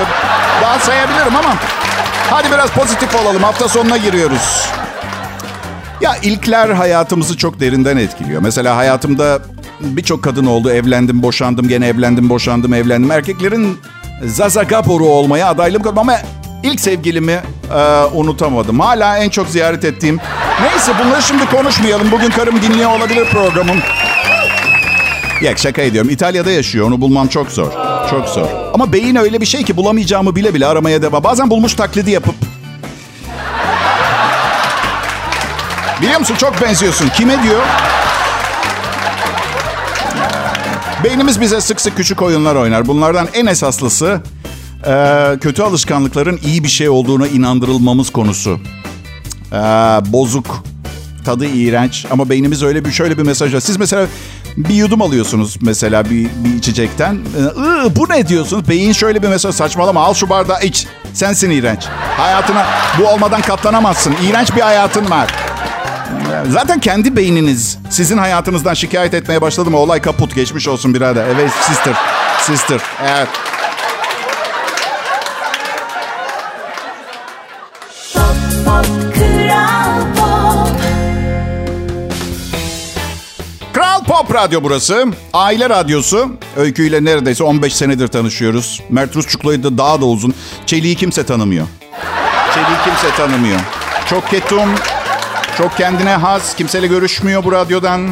Daha 0.62 0.78
sayabilirim 0.78 1.36
ama 1.36 1.54
hadi 2.30 2.50
biraz 2.50 2.70
pozitif 2.70 3.14
olalım. 3.14 3.42
Hafta 3.42 3.68
sonuna 3.68 3.96
giriyoruz. 3.96 4.66
Ya 6.00 6.16
ilkler 6.22 6.68
hayatımızı 6.70 7.36
çok 7.36 7.60
derinden 7.60 7.96
etkiliyor. 7.96 8.42
Mesela 8.42 8.76
hayatımda 8.76 9.38
birçok 9.80 10.24
kadın 10.24 10.46
oldu. 10.46 10.70
Evlendim, 10.70 11.22
boşandım, 11.22 11.68
gene 11.68 11.86
evlendim, 11.86 12.28
boşandım, 12.28 12.74
evlendim. 12.74 13.10
Erkeklerin 13.10 13.78
Zaza 14.24 14.62
Gaboru 14.62 15.04
olmaya 15.04 15.48
adaylığım. 15.48 15.98
Ama 15.98 16.16
ilk 16.62 16.80
sevgilimi 16.80 17.40
e, 17.74 18.04
unutamadım. 18.04 18.80
Hala 18.80 19.18
en 19.18 19.28
çok 19.28 19.48
ziyaret 19.48 19.84
ettiğim. 19.84 20.20
Neyse 20.62 20.92
bunları 21.04 21.22
şimdi 21.22 21.46
konuşmayalım. 21.46 22.12
Bugün 22.12 22.30
karım 22.30 22.62
dinliyor 22.62 22.90
olabilir 22.90 23.24
programım. 23.30 23.76
Ya 25.42 25.56
şaka 25.56 25.82
ediyorum. 25.82 26.10
İtalya'da 26.10 26.50
yaşıyor. 26.50 26.86
Onu 26.86 27.00
bulmam 27.00 27.28
çok 27.28 27.48
zor. 27.50 27.72
Çok 28.10 28.28
zor. 28.28 28.46
Ama 28.74 28.92
beyin 28.92 29.16
öyle 29.16 29.40
bir 29.40 29.46
şey 29.46 29.62
ki 29.62 29.76
bulamayacağımı 29.76 30.36
bile 30.36 30.54
bile 30.54 30.66
aramaya 30.66 31.02
devam. 31.02 31.24
Bazen 31.24 31.50
bulmuş 31.50 31.74
taklidi 31.74 32.10
yapıp 32.10 32.34
Biliyor 36.02 36.20
musun 36.20 36.34
çok 36.34 36.60
benziyorsun. 36.60 37.08
Kime 37.08 37.42
diyor? 37.42 37.62
Beynimiz 41.04 41.40
bize 41.40 41.60
sık 41.60 41.80
sık 41.80 41.96
küçük 41.96 42.22
oyunlar 42.22 42.54
oynar. 42.54 42.86
Bunlardan 42.86 43.28
en 43.34 43.46
esaslısı 43.46 44.20
e, 44.86 45.38
kötü 45.40 45.62
alışkanlıkların 45.62 46.40
iyi 46.44 46.64
bir 46.64 46.68
şey 46.68 46.88
olduğuna 46.88 47.26
inandırılmamız 47.26 48.10
konusu. 48.10 48.60
E, 49.52 49.56
bozuk, 50.12 50.64
tadı 51.24 51.46
iğrenç 51.46 52.06
ama 52.10 52.28
beynimiz 52.28 52.62
öyle 52.62 52.84
bir 52.84 52.90
şöyle 52.90 53.18
bir 53.18 53.22
mesaj 53.22 53.54
var. 53.54 53.60
Siz 53.60 53.76
mesela 53.76 54.06
bir 54.56 54.74
yudum 54.74 55.02
alıyorsunuz 55.02 55.58
mesela 55.60 56.04
bir, 56.04 56.28
bir 56.44 56.54
içecekten. 56.58 57.14
Iı, 57.14 57.96
bu 57.96 58.08
ne 58.08 58.28
diyorsunuz? 58.28 58.68
Beyin 58.68 58.92
şöyle 58.92 59.22
bir 59.22 59.28
mesaj 59.28 59.54
saçmalama 59.54 60.04
al 60.04 60.14
şu 60.14 60.30
bardağı 60.30 60.62
iç. 60.62 60.86
Sensin 61.14 61.50
iğrenç. 61.50 61.84
Hayatına 62.16 62.66
bu 62.98 63.08
olmadan 63.08 63.40
katlanamazsın. 63.40 64.14
İğrenç 64.28 64.56
bir 64.56 64.60
hayatın 64.60 65.10
var. 65.10 65.34
Zaten 66.48 66.80
kendi 66.80 67.16
beyniniz 67.16 67.78
sizin 67.90 68.18
hayatınızdan 68.18 68.74
şikayet 68.74 69.14
etmeye 69.14 69.40
başladı 69.40 69.70
mı? 69.70 69.76
Olay 69.76 70.02
kaput 70.02 70.34
geçmiş 70.34 70.68
olsun 70.68 70.94
birader. 70.94 71.26
Evet 71.26 71.50
sister. 71.68 71.94
Sister. 72.40 72.80
Evet. 73.06 73.28
Radyo 84.34 84.62
burası. 84.62 85.06
Aile 85.32 85.68
radyosu. 85.68 86.32
Öykü 86.56 86.86
ile 86.86 87.04
neredeyse 87.04 87.44
15 87.44 87.76
senedir 87.76 88.08
tanışıyoruz. 88.08 88.82
Mert 88.90 89.16
Rusçuklu'yu 89.16 89.62
da 89.62 89.78
daha 89.78 90.00
da 90.00 90.04
uzun. 90.04 90.34
Çelik'i 90.66 90.94
kimse 90.94 91.26
tanımıyor. 91.26 91.66
Çelik'i 92.54 92.84
kimse 92.84 93.16
tanımıyor. 93.16 93.60
Çok 94.10 94.28
ketum, 94.30 94.68
çok 95.58 95.76
kendine 95.76 96.10
has, 96.10 96.56
kimseyle 96.56 96.86
görüşmüyor 96.86 97.44
bu 97.44 97.52
radyodan. 97.52 98.10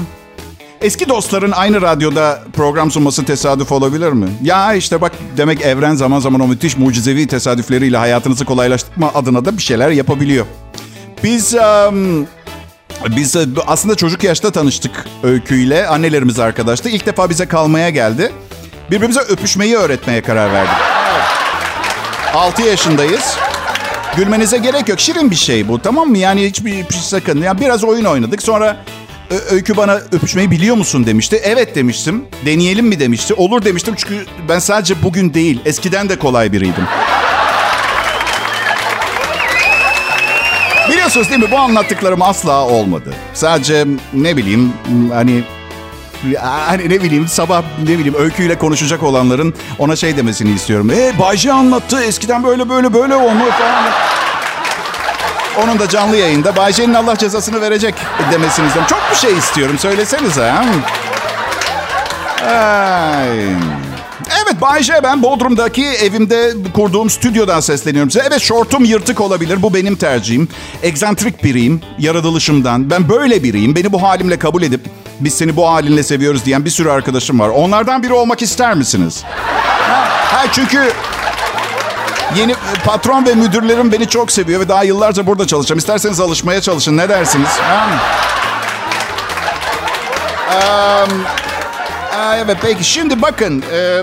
Eski 0.81 1.09
dostların 1.09 1.53
aynı 1.53 1.83
radyoda 1.83 2.43
program 2.53 2.91
sunması 2.91 3.25
tesadüf 3.25 3.73
olabilir 3.73 4.13
mi? 4.13 4.29
Ya 4.43 4.75
işte 4.75 5.01
bak 5.01 5.13
demek 5.37 5.61
evren 5.61 5.95
zaman 5.95 6.21
zaman 6.21 6.41
o 6.41 6.49
müthiş 6.49 6.77
mucizevi 6.77 7.27
tesadüfleriyle 7.27 7.97
hayatınızı 7.97 8.45
kolaylaştırma 8.45 9.11
adına 9.15 9.45
da 9.45 9.57
bir 9.57 9.63
şeyler 9.63 9.91
yapabiliyor. 9.91 10.47
Biz 11.25 11.55
um, 11.55 12.27
biz 13.17 13.37
e, 13.37 13.47
aslında 13.67 13.95
çocuk 13.95 14.25
yaşta 14.25 14.51
tanıştık 14.51 15.05
öyküyle. 15.23 15.87
Annelerimiz 15.87 16.39
arkadaştı. 16.39 16.89
İlk 16.89 17.07
defa 17.07 17.31
bize 17.31 17.47
kalmaya 17.47 17.91
geldi. 17.91 18.33
Birbirimize 18.91 19.21
öpüşmeyi 19.21 19.77
öğretmeye 19.77 20.23
karar 20.23 20.53
verdik. 20.53 20.75
6 22.35 22.63
yaşındayız. 22.63 23.37
Gülmenize 24.17 24.59
gerek 24.59 24.89
yok. 24.89 25.01
Şirin 25.01 25.31
bir 25.31 25.37
şey 25.37 25.69
bu 25.69 25.83
tamam 25.83 26.09
mı? 26.09 26.19
Yani 26.19 26.47
hiçbir 26.47 26.89
bir 26.89 26.95
şey 26.95 27.03
sakın. 27.03 27.43
Yani 27.43 27.61
biraz 27.61 27.85
oyun 27.85 28.05
oynadık. 28.05 28.43
Sonra 28.43 28.77
Öykü 29.51 29.77
bana 29.77 29.93
öpüşmeyi 29.93 30.51
biliyor 30.51 30.77
musun 30.77 31.07
demişti. 31.07 31.41
Evet 31.45 31.75
demiştim. 31.75 32.25
Deneyelim 32.47 32.87
mi 32.87 33.01
demişti. 33.01 33.35
Olur 33.35 33.65
demiştim 33.65 33.95
çünkü 33.97 34.27
ben 34.49 34.59
sadece 34.59 35.03
bugün 35.03 35.35
değil 35.35 35.61
eskiden 35.65 36.09
de 36.09 36.19
kolay 36.19 36.53
biriydim. 36.53 36.85
Biliyorsunuz 41.11 41.31
değil 41.31 41.51
mi 41.51 41.57
bu 41.57 41.59
anlattıklarım 41.63 42.23
asla 42.23 42.65
olmadı. 42.67 43.15
Sadece 43.35 43.87
ne 44.15 44.37
bileyim 44.37 44.73
hani 45.13 45.43
hani 46.41 46.89
ne 46.89 47.03
bileyim 47.03 47.29
sabah 47.29 47.63
ne 47.83 47.99
bileyim 47.99 48.15
öyküyle 48.19 48.59
konuşacak 48.59 49.03
olanların 49.03 49.55
ona 49.79 49.97
şey 49.97 50.17
demesini 50.17 50.51
istiyorum. 50.51 50.91
E 50.91 51.19
Bayce 51.19 51.53
anlattı 51.53 52.03
eskiden 52.05 52.45
böyle 52.45 52.69
böyle 52.69 52.95
böyle 52.95 53.15
olmuş 53.15 53.51
falan. 53.51 53.85
Onun 55.65 55.79
da 55.79 55.89
canlı 55.89 56.17
yayında 56.17 56.57
Bayce'nin 56.57 56.95
Allah 56.95 57.19
cezasını 57.19 57.61
verecek 57.61 57.95
demesini 58.33 58.67
istiyorum. 58.67 58.91
Çok 58.91 59.03
bir 59.11 59.17
şey 59.17 59.39
istiyorum 59.39 59.79
söylesenize. 59.79 60.51
Ha? 60.51 60.65
Ay. 62.47 63.90
Evet 64.37 64.61
Bayce 64.61 65.01
ben 65.03 65.23
Bodrum'daki 65.23 65.85
evimde 65.87 66.53
kurduğum 66.75 67.11
stüdyodan 67.11 67.61
sesleniyorum 67.61 68.11
size. 68.11 68.25
Evet 68.29 68.41
şortum 68.41 68.85
yırtık 68.85 69.21
olabilir 69.21 69.63
bu 69.63 69.75
benim 69.75 69.97
tercihim. 69.97 70.49
Egzantrik 70.83 71.45
biriyim 71.45 71.81
yaratılışımdan. 71.99 72.91
Ben 72.91 73.09
böyle 73.09 73.43
biriyim. 73.43 73.77
Beni 73.77 73.93
bu 73.93 74.03
halimle 74.03 74.39
kabul 74.39 74.63
edip 74.63 74.81
biz 75.21 75.35
seni 75.35 75.57
bu 75.57 75.69
halinle 75.69 76.03
seviyoruz 76.03 76.45
diyen 76.45 76.65
bir 76.65 76.71
sürü 76.71 76.91
arkadaşım 76.91 77.41
var. 77.41 77.49
Onlardan 77.49 78.03
biri 78.03 78.13
olmak 78.13 78.43
ister 78.43 78.75
misiniz? 78.75 79.23
Ha, 80.33 80.47
çünkü 80.53 80.93
yeni 82.37 82.55
patron 82.85 83.27
ve 83.27 83.35
müdürlerim 83.35 83.93
beni 83.93 84.09
çok 84.09 84.33
seviyor 84.33 84.61
ve 84.61 84.69
daha 84.69 84.85
yıllarca 84.85 85.27
burada 85.27 85.47
çalışacağım. 85.47 85.79
İsterseniz 85.79 86.21
alışmaya 86.21 86.61
çalışın. 86.61 86.97
Ne 86.97 87.09
dersiniz? 87.09 87.49
Ha? 87.49 87.89
Aa, 92.21 92.37
evet 92.37 92.57
peki 92.63 92.85
şimdi 92.85 93.23
bakın 93.23 93.65
e, 93.75 94.03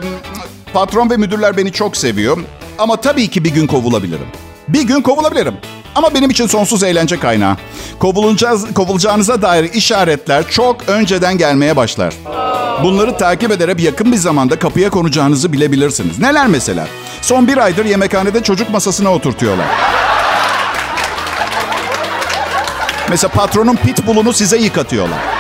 patron 0.74 1.10
ve 1.10 1.18
müdürler 1.18 1.58
beni 1.58 1.72
çok 1.72 1.98
seviyor 1.98 2.38
ama 2.78 2.96
tabii 2.96 3.28
ki 3.28 3.44
bir 3.44 3.50
gün 3.50 3.68
kovulabilirim. 3.68 4.28
Bir 4.68 4.82
gün 4.82 5.02
kovulabilirim. 5.02 5.54
Ama 5.96 6.14
benim 6.14 6.30
için 6.30 6.48
sonsuz 6.48 6.84
eğlence 6.84 7.20
kaynağı. 7.20 7.58
Kovulacağız, 8.00 8.74
kovulacağınıza 8.74 9.42
dair 9.42 9.74
işaretler 9.74 10.50
çok 10.50 10.90
önceden 10.90 11.38
gelmeye 11.38 11.76
başlar. 11.76 12.14
Bunları 12.84 13.18
takip 13.18 13.52
ederek 13.52 13.80
yakın 13.80 14.12
bir 14.12 14.18
zamanda 14.18 14.60
kapıya 14.60 14.90
konacağınızı 14.90 15.54
bilebilirsiniz. 15.54 16.20
Neler 16.20 16.48
mesela? 16.48 16.88
Son 17.22 17.48
bir 17.48 17.58
aydır 17.58 17.86
yemekhanede 17.86 18.44
çocuk 18.44 18.70
masasına 18.70 19.14
oturtuyorlar. 19.14 19.68
Mesela 23.10 23.32
patronun 23.32 23.76
pitbullunu 23.76 24.34
size 24.34 24.58
yıkatıyorlar. 24.58 25.37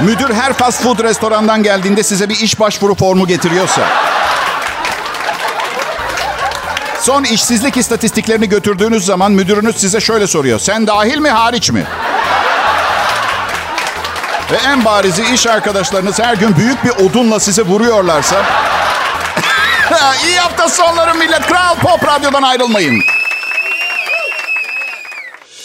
Müdür 0.00 0.34
her 0.34 0.52
fast 0.52 0.82
food 0.82 1.02
restorandan 1.02 1.62
geldiğinde 1.62 2.02
size 2.02 2.28
bir 2.28 2.40
iş 2.40 2.60
başvuru 2.60 2.94
formu 2.94 3.26
getiriyorsa. 3.26 3.82
Son 7.00 7.24
işsizlik 7.24 7.76
istatistiklerini 7.76 8.48
götürdüğünüz 8.48 9.04
zaman 9.04 9.32
müdürünüz 9.32 9.76
size 9.76 10.00
şöyle 10.00 10.26
soruyor. 10.26 10.58
Sen 10.58 10.86
dahil 10.86 11.18
mi 11.18 11.30
hariç 11.30 11.70
mi? 11.70 11.84
Ve 14.52 14.56
en 14.56 14.84
barizi 14.84 15.24
iş 15.34 15.46
arkadaşlarınız 15.46 16.18
her 16.18 16.34
gün 16.34 16.56
büyük 16.56 16.84
bir 16.84 16.90
odunla 16.90 17.40
size 17.40 17.62
vuruyorlarsa... 17.62 18.36
İyi 20.26 20.38
hafta 20.38 20.68
sonları 20.68 21.14
millet. 21.14 21.46
Kral 21.46 21.74
Pop 21.74 22.06
Radyo'dan 22.08 22.42
ayrılmayın. 22.42 23.02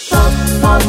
Pop, 0.10 0.20
pop, 0.62 0.84